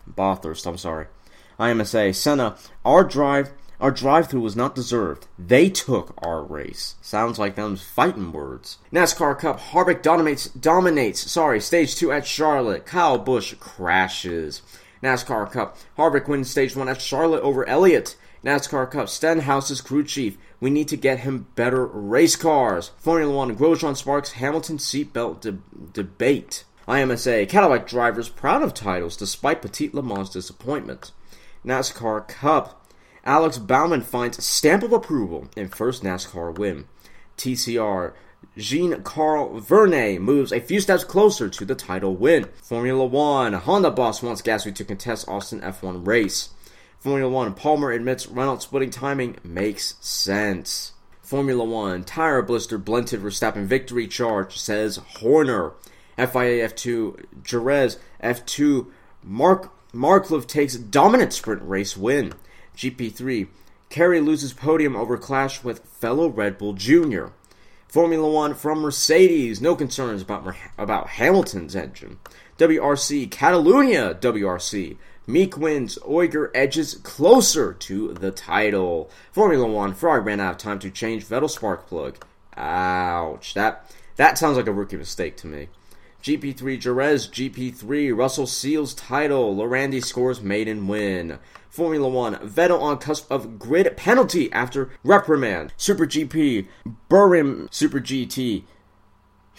Bathurst, 0.06 0.66
I'm 0.66 0.76
sorry. 0.76 1.06
IMSA, 1.59 2.14
Senna, 2.14 2.59
our 2.85 3.02
drive 3.02 3.52
our 3.81 3.91
drive 3.91 4.29
through 4.29 4.41
was 4.41 4.57
not 4.57 4.75
deserved. 4.75 5.27
They 5.39 5.69
took 5.69 6.15
our 6.19 6.43
race. 6.43 6.95
Sounds 7.03 7.39
like 7.39 7.55
them's 7.55 7.83
fighting 7.83 8.33
words. 8.33 8.79
NASCAR 8.93 9.39
Cup, 9.39 9.61
Harvick 9.61 10.03
dominates, 10.03 10.49
dominates, 10.49 11.31
sorry, 11.31 11.61
stage 11.61 11.95
2 11.97 12.12
at 12.12 12.27
Charlotte. 12.27 12.87
Kyle 12.87 13.19
Busch 13.19 13.55
crashes. 13.61 14.62
NASCAR 15.03 15.51
Cup, 15.51 15.77
Harvick 15.99 16.27
wins 16.27 16.51
stage 16.51 16.75
1 16.75 16.89
at 16.89 17.01
Charlotte 17.01 17.43
over 17.43 17.69
Elliott. 17.69 18.17
NASCAR 18.45 18.91
Cup, 18.91 19.09
Stenhouse's 19.09 19.81
crew 19.81 20.05
chief. 20.05 20.39
We 20.61 20.71
need 20.71 20.89
to 20.89 20.97
get 20.97 21.21
him 21.21 21.49
better 21.55 21.85
race 21.85 22.37
cars. 22.37 22.93
Formula 22.99 23.35
One, 23.35 23.57
Grosjean 23.57 23.97
Sparks, 23.97 24.33
Hamilton 24.33 24.79
seatbelt 24.79 25.41
de- 25.41 25.59
debate. 25.93 26.65
IMSA, 26.89 27.49
Cadillac 27.49 27.87
drivers 27.89 28.29
proud 28.29 28.62
of 28.62 28.73
titles 28.73 29.17
despite 29.17 29.61
Petit 29.61 29.91
Le 29.93 30.03
Mans 30.03 30.31
disappointment. 30.31 31.11
NASCAR 31.65 32.29
Cup, 32.29 32.76
Alex 33.27 33.59
Bowman 33.59 34.03
finds 34.03 34.43
stamp 34.45 34.85
of 34.85 34.93
approval 34.93 35.49
in 35.57 35.69
first 35.69 36.05
NASCAR 36.05 36.57
win. 36.57 36.87
TCR 37.37 38.12
Jean-Karl 38.57 39.61
Vernay 39.61 40.21
moves 40.21 40.53
a 40.53 40.61
few 40.61 40.81
steps 40.81 41.03
closer 41.03 41.49
to 41.49 41.65
the 41.65 41.75
title 41.75 42.15
win. 42.15 42.45
Formula 42.62 43.05
One 43.05 43.55
Honda 43.55 43.91
boss 43.91 44.23
wants 44.23 44.43
Gasly 44.43 44.73
to 44.77 44.85
contest 44.85 45.29
Austin 45.29 45.61
F1 45.61 46.07
race. 46.07 46.51
Formula 47.01 47.31
One 47.31 47.53
Palmer 47.53 47.91
admits 47.91 48.29
Renault 48.29 48.61
splitting 48.61 48.91
timing 48.91 49.37
makes 49.43 49.97
sense. 50.01 50.93
Formula 51.21 51.65
One 51.65 52.05
tire 52.05 52.43
blister 52.43 52.79
blunted 52.79 53.21
Verstappen 53.21 53.65
victory 53.65 54.07
charge 54.07 54.57
says 54.57 54.99
Horner. 55.19 55.73
FIA 56.17 56.69
F2 56.69 57.43
Jerez 57.43 57.99
F2 58.23 58.87
Mark 59.25 59.73
Markelov 59.93 60.47
takes 60.47 60.77
dominant 60.77 61.33
sprint 61.33 61.62
race 61.62 61.97
win. 61.97 62.33
GP3. 62.77 63.49
Kari 63.89 64.21
loses 64.21 64.53
podium 64.53 64.97
over 64.97 65.17
clash 65.17 65.62
with 65.65 65.85
fellow 65.85 66.29
Red 66.29 66.59
Bull 66.59 66.73
Jr. 66.73 67.27
Formula 67.89 68.29
One 68.31 68.55
from 68.55 68.81
Mercedes. 68.81 69.61
No 69.61 69.75
concerns 69.75 70.23
about 70.23 70.55
about 70.77 71.09
Hamilton's 71.09 71.77
engine. 71.77 72.19
WRC 72.59 73.29
Catalunya. 73.29 74.19
WRC. 74.21 74.97
Meeke 75.27 75.57
wins. 75.57 75.99
Ogier 76.05 76.51
edges 76.55 76.97
closer 77.03 77.73
to 77.73 78.12
the 78.12 78.31
title. 78.31 79.11
Formula 79.33 79.67
One. 79.67 79.95
Ferrari 79.95 80.21
ran 80.21 80.41
out 80.41 80.53
of 80.53 80.59
time 80.59 80.79
to 80.81 80.91
change 80.91 81.25
Vettel 81.25 81.49
spark 81.49 81.87
plug. 81.87 82.25
Ouch. 82.57 83.55
That 83.55 83.91
that 84.17 84.37
sounds 84.37 84.57
like 84.57 84.67
a 84.67 84.73
rookie 84.73 84.97
mistake 84.97 85.37
to 85.39 85.47
me. 85.47 85.69
GP3 86.23 86.81
Jerez, 86.81 87.29
GP3 87.29 88.17
Russell 88.17 88.49
seals 88.49 88.95
title. 88.95 89.55
Lorandi 89.55 90.05
scores 90.05 90.41
maiden 90.41 90.89
win. 90.89 91.39
Formula 91.77 92.09
One, 92.09 92.37
Vettel 92.37 92.81
on 92.81 92.97
cusp 92.97 93.31
of 93.31 93.59
grid 93.59 93.99
penalty 93.99 94.51
after 94.51 94.89
reprimand. 95.05 95.75
Super 95.77 96.07
GP, 96.07 96.67
Buriram 97.11 97.71
Super 97.71 98.01
GT. 98.01 98.65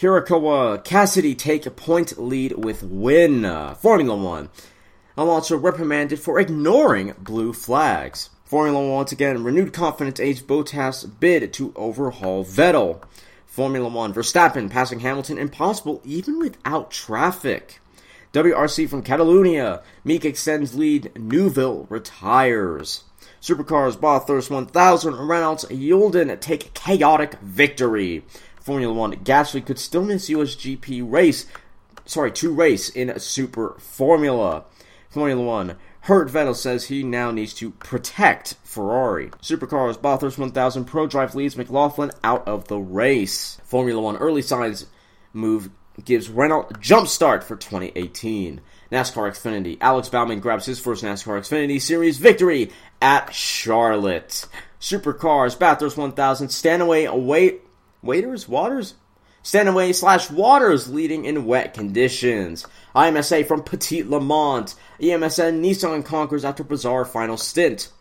Hirakawa, 0.01 0.83
Cassidy 0.83 1.35
take 1.35 1.67
a 1.67 1.71
point 1.71 2.17
lead 2.17 2.53
with 2.53 2.81
win. 2.81 3.43
Formula 3.75 4.17
One, 4.17 4.49
Alonso 5.15 5.55
reprimanded 5.55 6.19
for 6.19 6.39
ignoring 6.39 7.13
blue 7.19 7.53
flags. 7.53 8.31
Formula 8.45 8.79
One 8.79 8.93
once 8.93 9.11
again 9.11 9.43
renewed 9.43 9.71
confidence 9.71 10.19
aids 10.19 10.41
Bottas 10.41 11.07
bid 11.19 11.53
to 11.53 11.71
overhaul 11.75 12.43
Vettel. 12.43 13.03
Formula 13.45 13.89
One, 13.89 14.11
Verstappen 14.11 14.71
passing 14.71 15.01
Hamilton 15.01 15.37
impossible 15.37 16.01
even 16.03 16.39
without 16.39 16.89
traffic. 16.89 17.79
WRC 18.33 18.89
from 18.89 19.01
Catalonia. 19.01 19.81
Meeke 20.03 20.25
extends 20.25 20.75
lead. 20.75 21.11
Neuville 21.15 21.85
retires. 21.89 23.03
Supercars 23.41 23.99
Bathurst 23.99 24.49
1000. 24.49 25.15
Reynolds 25.15 25.65
Youlden 25.65 26.39
take 26.39 26.73
chaotic 26.73 27.39
victory. 27.39 28.25
Formula 28.59 28.93
One 28.93 29.15
Gasly 29.15 29.65
could 29.65 29.79
still 29.79 30.03
miss 30.03 30.29
USGP 30.29 31.09
race. 31.09 31.45
Sorry, 32.05 32.31
two 32.31 32.53
race 32.53 32.89
in 32.89 33.17
Super 33.19 33.75
Formula. 33.79 34.65
Formula 35.09 35.41
One. 35.41 35.77
Hurt 36.01 36.29
Vettel 36.29 36.55
says 36.55 36.85
he 36.85 37.03
now 37.03 37.31
needs 37.31 37.53
to 37.55 37.71
protect 37.71 38.55
Ferrari. 38.63 39.29
Supercars 39.41 40.01
Bathurst 40.01 40.37
1000 40.37 40.85
Pro 40.85 41.07
Drive 41.07 41.35
leads 41.35 41.57
McLaughlin 41.57 42.11
out 42.23 42.47
of 42.47 42.67
the 42.67 42.77
race. 42.77 43.59
Formula 43.63 44.01
One 44.01 44.17
early 44.17 44.41
signs 44.41 44.85
move 45.33 45.69
gives 46.03 46.29
Renault 46.29 46.69
jump 46.79 47.07
start 47.07 47.43
for 47.43 47.55
2018. 47.55 48.61
NASCAR 48.91 49.31
Xfinity. 49.31 49.77
Alex 49.81 50.09
Bowman 50.09 50.39
grabs 50.39 50.65
his 50.65 50.79
first 50.79 51.03
NASCAR 51.03 51.39
Xfinity 51.39 51.81
Series 51.81 52.17
victory 52.17 52.71
at 53.01 53.33
Charlotte. 53.33 54.47
Supercars, 54.79 55.57
Bathurst 55.57 55.97
1000, 55.97 56.49
Stanaway, 56.49 57.05
away, 57.05 57.57
waiters, 58.01 58.47
waters? 58.47 58.93
Stanaway 59.43 59.93
slash 59.93 60.29
waters 60.29 60.89
leading 60.89 61.25
in 61.25 61.45
wet 61.45 61.73
conditions. 61.73 62.65
IMSA 62.95 63.47
from 63.47 63.63
Petit 63.63 64.03
Le 64.03 64.21
Mans. 64.21 64.75
EMSN 64.99 65.61
Nissan 65.61 66.03
conquers 66.03 66.45
after 66.45 66.63
bizarre 66.63 67.05
final 67.05 67.37
stint. 67.37 67.91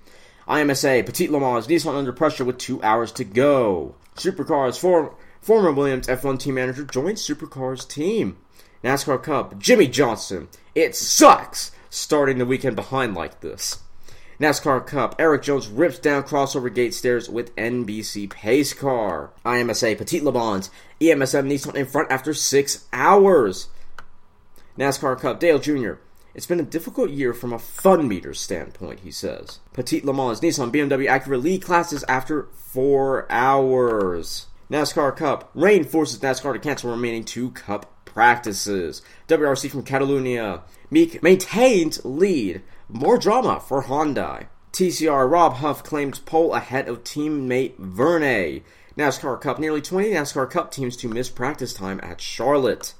IMSA 0.48 1.06
Petit 1.06 1.28
Le 1.28 1.40
Mans 1.40 1.66
Nissan 1.66 1.94
under 1.94 2.12
pressure 2.12 2.44
with 2.44 2.58
two 2.58 2.82
hours 2.82 3.12
to 3.12 3.24
go. 3.24 3.94
Supercars 4.16 4.78
for 4.78 5.14
Former 5.46 5.70
Williams 5.70 6.08
F1 6.08 6.40
team 6.40 6.56
manager 6.56 6.82
joins 6.82 7.24
Supercars 7.24 7.88
team. 7.88 8.36
NASCAR 8.82 9.22
Cup, 9.22 9.60
Jimmie 9.60 9.86
Johnson. 9.86 10.48
It 10.74 10.96
sucks 10.96 11.70
starting 11.88 12.38
the 12.38 12.44
weekend 12.44 12.74
behind 12.74 13.14
like 13.14 13.42
this. 13.42 13.78
NASCAR 14.40 14.84
Cup, 14.84 15.14
Erik 15.20 15.44
Jones 15.44 15.68
rips 15.68 16.00
down 16.00 16.24
crossover 16.24 16.74
gate 16.74 16.94
stairs 16.94 17.30
with 17.30 17.54
NBC 17.54 18.28
pace 18.28 18.74
car. 18.74 19.30
IMSA, 19.44 19.96
Petit 19.96 20.20
Le 20.20 20.32
Mans, 20.32 20.68
EMSM 21.00 21.46
Nissan 21.46 21.76
in 21.76 21.86
front 21.86 22.10
after 22.10 22.34
six 22.34 22.84
hours. 22.92 23.68
NASCAR 24.76 25.16
Cup, 25.16 25.38
Dale 25.38 25.60
Jr. 25.60 25.92
It's 26.34 26.46
been 26.46 26.58
a 26.58 26.64
difficult 26.64 27.10
year 27.10 27.32
from 27.32 27.52
a 27.52 27.60
fun 27.60 28.08
meter 28.08 28.34
standpoint, 28.34 28.98
he 29.04 29.12
says. 29.12 29.60
Petit 29.74 30.00
Le 30.00 30.12
Mans, 30.12 30.40
Nissan, 30.40 30.72
BMW, 30.72 31.08
Acura 31.08 31.40
lead 31.40 31.62
classes 31.62 32.02
after 32.08 32.48
four 32.52 33.30
hours. 33.30 34.48
NASCAR 34.70 35.16
Cup. 35.16 35.50
Rain 35.54 35.84
forces 35.84 36.18
NASCAR 36.18 36.52
to 36.54 36.58
cancel 36.58 36.90
remaining 36.90 37.24
two 37.24 37.52
Cup 37.52 38.04
practices. 38.04 39.00
WRC 39.28 39.70
from 39.70 39.84
Catalunya. 39.84 40.62
Meeke 40.90 41.22
maintains 41.22 42.04
lead. 42.04 42.62
More 42.88 43.16
drama 43.16 43.60
for 43.60 43.84
Hyundai. 43.84 44.48
TCR 44.72 45.30
Rob 45.30 45.54
Huff 45.54 45.84
claims 45.84 46.18
pole 46.18 46.52
ahead 46.52 46.88
of 46.88 47.04
teammate 47.04 47.78
Vernay. 47.78 48.62
NASCAR 48.98 49.40
Cup. 49.40 49.60
Nearly 49.60 49.80
20 49.80 50.10
NASCAR 50.10 50.50
Cup 50.50 50.72
teams 50.72 50.96
to 50.96 51.08
miss 51.08 51.28
practice 51.28 51.72
time 51.72 52.00
at 52.02 52.20
Charlotte. 52.20 52.94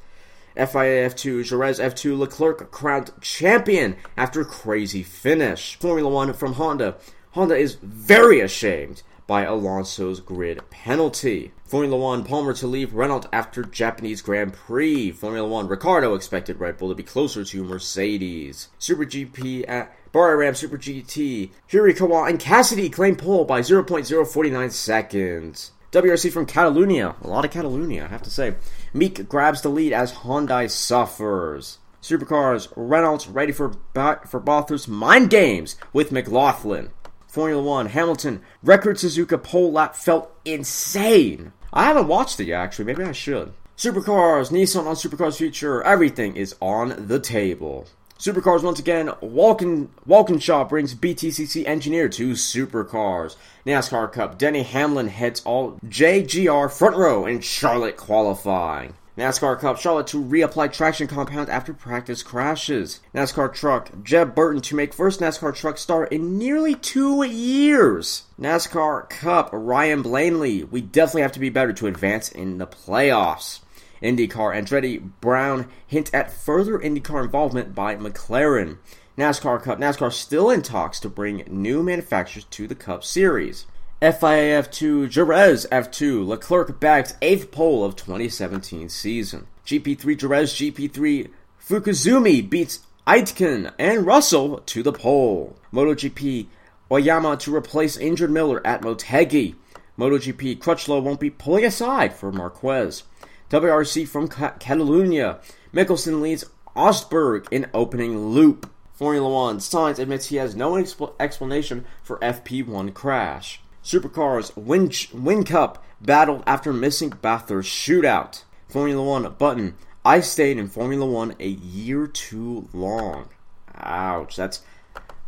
FIA 0.55 1.11
F2 1.11 1.45
Jerez 1.45 1.81
F2 1.81 2.17
Leclerc 2.17 2.71
crowned 2.71 3.11
champion 3.21 3.97
after 4.17 4.45
crazy 4.45 5.03
finish. 5.03 5.75
Formula 5.75 6.09
One 6.09 6.33
from 6.33 6.53
Honda. 6.55 6.97
Honda 7.33 7.57
is 7.57 7.75
very 7.83 8.39
ashamed 8.39 9.03
by 9.27 9.43
Alonso's 9.43 10.21
grid 10.21 10.61
penalty. 10.71 11.53
Formula 11.65 11.97
One, 11.97 12.25
Palmer 12.25 12.53
to 12.55 12.67
leave 12.67 12.95
Renault 12.95 13.25
after 13.33 13.65
Japanese 13.65 14.23
Grand 14.23 14.53
Prix. 14.53 15.11
Formula 15.11 15.49
One, 15.49 15.67
Ricciardo 15.67 16.15
expected 16.15 16.61
Red 16.61 16.79
Bull 16.79 16.91
to 16.91 16.95
be 16.95 17.03
closer 17.03 17.45
to 17.45 17.65
Mercedes. 17.65 18.69
Super 18.79 19.05
GP 19.05 19.65
at 19.69 19.89
uh, 19.89 19.91
Bahrain 20.13 20.57
Super 20.57 20.79
GT. 20.79 21.51
Hirakawa 21.71 22.29
and 22.29 22.39
Cassidy 22.39 22.89
claim 22.89 23.17
pole 23.17 23.45
by 23.45 23.61
0.049 23.61 24.71
seconds. 24.71 25.73
WRC 25.93 26.33
from 26.33 26.47
Catalonia. 26.47 27.17
A 27.23 27.27
lot 27.27 27.45
of 27.45 27.51
Catalonia, 27.51 28.05
I 28.05 28.09
have 28.09 28.23
to 28.23 28.31
say. 28.31 28.57
Meeke 28.93 29.29
grabs 29.29 29.63
the 29.63 29.69
lead 29.69 29.93
as 29.93 30.13
Hyundai 30.13 30.71
suffers. 30.71 31.79
Supercars, 32.03 32.73
Reynolds 32.77 33.27
ready 33.27 33.51
for 33.51 33.75
for 33.95 34.39
Bathurst 34.39 34.89
mind 34.89 35.29
games 35.29 35.77
with 35.93 36.13
McLaughlin. 36.13 36.91
Formula 37.37 37.63
One, 37.63 37.89
Hamilton, 37.89 38.41
record 38.63 38.97
Suzuka 38.97 39.43
pole 39.43 39.71
lap 39.71 39.95
felt 39.95 40.35
insane. 40.47 41.53
I 41.71 41.85
haven't 41.85 42.09
watched 42.09 42.41
it 42.41 42.47
yet, 42.47 42.63
actually. 42.63 42.87
Maybe 42.87 43.05
I 43.05 43.13
should. 43.13 43.53
Supercars, 43.77 44.51
Nissan 44.51 44.87
on 44.87 44.95
Supercars 44.97 45.37
Future, 45.37 45.83
everything 45.83 46.35
is 46.35 46.57
on 46.63 47.09
the 47.09 47.21
table. 47.21 47.89
Supercars 48.19 48.63
once 48.63 48.79
again, 48.79 49.09
Walken, 49.21 49.89
Walkinshaw 50.07 50.67
brings 50.67 50.95
BTCC 50.95 51.67
engineer 51.67 52.09
to 52.09 52.31
Supercars. 52.33 53.37
NASCAR 53.67 54.11
Cup, 54.11 54.39
Denny 54.39 54.63
Hamlin 54.63 55.09
heads 55.09 55.43
all 55.45 55.73
JGR 55.85 56.73
front 56.73 56.97
row 56.97 57.27
in 57.27 57.43
Charlotte 57.43 57.99
qualifying. 57.99 58.95
NASCAR 59.17 59.59
Cup 59.59 59.79
Charlotte 59.79 60.07
to 60.09 60.23
reapply 60.23 60.71
traction 60.71 61.07
compound 61.07 61.49
after 61.49 61.73
practice 61.73 62.23
crashes. 62.23 63.01
NASCAR 63.15 63.55
Truck 63.55 64.03
Jeb 64.03 64.35
Burton 64.35 64.61
to 64.61 64.77
make 64.77 64.93
first 64.93 65.21
NASCAR 65.21 65.57
Truck 65.57 65.79
start 65.79 66.13
in 66.13 66.37
nearly 66.37 66.75
two 66.75 67.23
years. 67.23 68.25
NASCAR 68.39 69.09
Cup 69.09 69.49
Ryan 69.55 70.03
Blaney. 70.03 70.65
We 70.65 70.83
definitely 70.83 71.23
have 71.23 71.33
to 71.33 71.41
be 71.41 71.49
better 71.49 71.73
to 71.73 71.87
advance 71.87 72.31
in 72.31 72.59
the 72.59 72.67
playoffs. 72.67 73.61
IndyCar 74.03 74.55
Andretti 74.55 75.11
Brown 75.23 75.71
hint 75.87 76.13
at 76.13 76.31
further 76.31 76.79
IndyCar 76.79 77.25
involvement 77.25 77.75
by 77.75 77.97
McLaren. 77.97 78.77
NASCAR 79.17 79.63
Cup 79.63 79.79
NASCAR 79.79 80.13
still 80.13 80.51
in 80.51 80.61
talks 80.61 81.01
to 81.01 81.09
bring 81.09 81.43
new 81.47 81.83
manufacturers 81.83 82.45
to 82.51 82.67
the 82.67 82.75
Cup 82.75 83.03
Series. 83.03 83.65
FIA 84.03 84.63
F2, 84.63 85.09
Jerez 85.09 85.67
F2, 85.73 86.27
Leclerc 86.27 86.79
bags 86.79 87.15
8th 87.23 87.51
pole 87.51 87.83
of 87.83 87.97
2017 87.97 88.91
season. 88.91 89.47
GP3 89.65 90.19
Jerez, 90.19 90.53
GP3 90.53 91.31
Fukuzumi 91.67 92.49
beats 92.49 92.81
Aitken 93.07 93.73
and 93.79 94.05
Russell 94.05 94.59
to 94.67 94.83
the 94.83 94.93
pole. 94.93 95.57
MotoGP 95.73 96.47
Aoyama 96.91 97.39
to 97.39 97.57
replace 97.57 97.97
injured 97.97 98.31
Miller 98.31 98.61
at 98.67 98.83
Motegi. 98.83 99.55
MotoGP 99.99 100.59
Crutchlow 100.59 101.03
won't 101.03 101.19
be 101.19 101.31
pulling 101.31 101.65
aside 101.65 102.13
for 102.13 102.31
Marquez. 102.31 103.03
WRC 103.49 104.07
from 104.07 104.29
Catalonia. 104.29 105.39
Mikkelsen 105.73 106.21
leads 106.21 106.45
Ostberg 106.77 107.47
in 107.51 107.71
opening 107.73 108.29
loop. 108.29 108.71
Formula 108.93 109.27
One 109.27 109.57
Sainz 109.57 109.99
admits 109.99 110.27
he 110.27 110.37
has 110.37 110.55
no 110.55 110.73
expl- 110.73 111.15
explanation 111.19 111.87
for 112.03 112.19
FP1 112.19 112.93
crash. 112.93 113.63
Supercars 113.87 114.51
win, 114.57 114.91
win 115.15 115.45
Cup 115.45 115.85
battled 116.01 116.43
after 116.45 116.73
missing 116.73 117.11
Bathurst 117.23 117.71
shootout. 117.71 118.43
Formula 118.69 119.01
One 119.01 119.33
Button. 119.39 119.77
I 120.05 120.19
stayed 120.19 120.59
in 120.59 120.67
Formula 120.67 121.07
One 121.07 121.37
a 121.39 121.47
year 121.47 122.09
too 122.09 122.69
long. 122.73 123.29
Ouch. 123.77 124.35
That's 124.35 124.63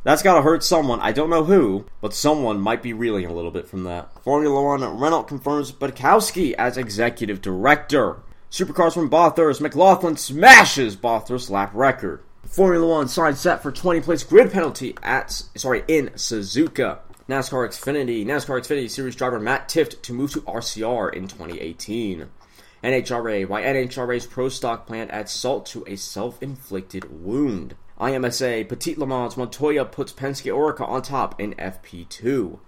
that's 0.03 0.25
gotta 0.25 0.43
hurt 0.43 0.65
someone. 0.65 0.99
I 0.99 1.13
don't 1.13 1.31
know 1.31 1.45
who, 1.45 1.87
but 2.01 2.13
someone 2.13 2.61
might 2.61 2.83
be 2.83 2.93
reeling 2.93 3.27
a 3.27 3.33
little 3.33 3.53
bit 3.53 3.69
from 3.69 3.85
that. 3.85 4.13
Formula 4.25 4.61
One 4.61 4.99
Renault 4.99 5.25
confirms 5.25 5.71
Budkowski 5.71 6.55
as 6.55 6.77
executive 6.77 7.41
director. 7.41 8.17
Supercars 8.51 8.95
from 8.95 9.09
Bathurst. 9.09 9.61
McLaughlin 9.61 10.17
smashes 10.17 10.97
Bathurst 10.97 11.49
lap 11.49 11.71
record. 11.75 12.25
Formula 12.45 12.89
One 12.89 13.07
sign 13.07 13.37
set 13.37 13.63
for 13.63 13.71
20 13.71 14.01
place 14.01 14.25
grid 14.25 14.51
penalty 14.51 14.97
at 15.01 15.31
sorry 15.31 15.85
in 15.87 16.09
Suzuka. 16.17 16.99
NASCAR 17.29 17.69
Xfinity. 17.69 18.25
NASCAR 18.25 18.59
Xfinity 18.59 18.89
Series 18.89 19.15
driver 19.15 19.39
Matt 19.39 19.69
Tifft 19.69 20.01
to 20.01 20.15
move 20.15 20.33
to 20.33 20.41
RCR 20.43 21.13
in 21.13 21.29
2018. 21.29 22.27
NHRA. 22.83 23.47
Why 23.47 23.63
NHRA's 23.65 24.27
pro 24.27 24.49
stock 24.49 24.87
plant 24.87 25.11
adds 25.11 25.31
salt 25.31 25.67
to 25.67 25.85
a 25.87 25.97
self 25.97 26.43
inflicted 26.43 27.23
wound. 27.23 27.75
IMSA. 28.01 28.67
Petit 28.67 28.95
Le 28.95 29.07
Mans. 29.07 29.37
Montoya 29.37 29.85
puts 29.85 30.11
Penske 30.11 30.51
Oreca 30.51 30.89
on 30.89 31.03
top 31.03 31.39
in 31.39 31.53
FP2. 31.57 32.61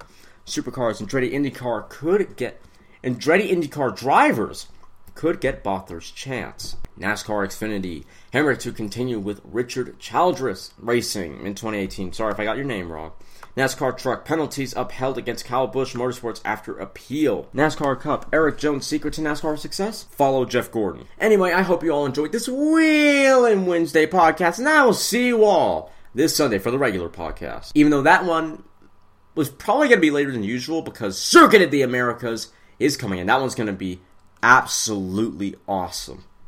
Supercars. 0.44 1.00
Andretti 1.00 1.32
IndyCar 1.32 1.88
could 1.88 2.36
get. 2.36 2.60
Andretti 3.02 3.50
IndyCar 3.50 3.96
drivers 3.96 4.66
could 5.14 5.40
get 5.40 5.64
Bathurst's 5.64 6.10
chance. 6.10 6.76
NASCAR 6.98 7.46
Xfinity. 7.46 8.04
Hammer 8.34 8.54
to 8.56 8.72
continue 8.72 9.18
with 9.18 9.40
Richard 9.42 9.98
Childress 9.98 10.74
Racing 10.76 11.46
in 11.46 11.54
2018. 11.54 12.12
Sorry 12.12 12.32
if 12.32 12.38
I 12.38 12.44
got 12.44 12.56
your 12.58 12.66
name 12.66 12.92
wrong. 12.92 13.12
NASCAR 13.56 13.98
truck 13.98 14.24
penalties 14.24 14.74
upheld 14.76 15.18
against 15.18 15.44
Kyle 15.44 15.66
Busch 15.66 15.94
Motorsports 15.94 16.40
after 16.44 16.78
appeal. 16.78 17.48
NASCAR 17.54 17.98
Cup 18.00 18.26
Erik 18.32 18.58
Jones 18.58 18.86
secret 18.86 19.14
to 19.14 19.20
NASCAR 19.20 19.58
success? 19.58 20.04
Follow 20.10 20.44
Jeff 20.44 20.70
Gordon. 20.70 21.06
Anyway, 21.18 21.52
I 21.52 21.62
hope 21.62 21.82
you 21.82 21.90
all 21.90 22.06
enjoyed 22.06 22.32
this 22.32 22.48
Wheelin' 22.48 23.66
Wednesday 23.66 24.06
podcast, 24.06 24.58
and 24.58 24.68
I 24.68 24.84
will 24.84 24.94
see 24.94 25.26
you 25.26 25.44
all 25.44 25.92
this 26.14 26.36
Sunday 26.36 26.58
for 26.58 26.70
the 26.70 26.78
regular 26.78 27.08
podcast. 27.08 27.72
Even 27.74 27.90
though 27.90 28.02
that 28.02 28.24
one 28.24 28.62
was 29.34 29.48
probably 29.48 29.88
going 29.88 29.98
to 29.98 30.06
be 30.06 30.10
later 30.10 30.30
than 30.32 30.42
usual 30.42 30.82
because 30.82 31.18
Circuit 31.18 31.62
of 31.62 31.70
the 31.70 31.82
Americas 31.82 32.52
is 32.78 32.96
coming, 32.96 33.18
and 33.18 33.28
that 33.28 33.40
one's 33.40 33.54
going 33.54 33.66
to 33.66 33.72
be 33.72 34.00
absolutely 34.42 35.56
awesome. 35.68 36.24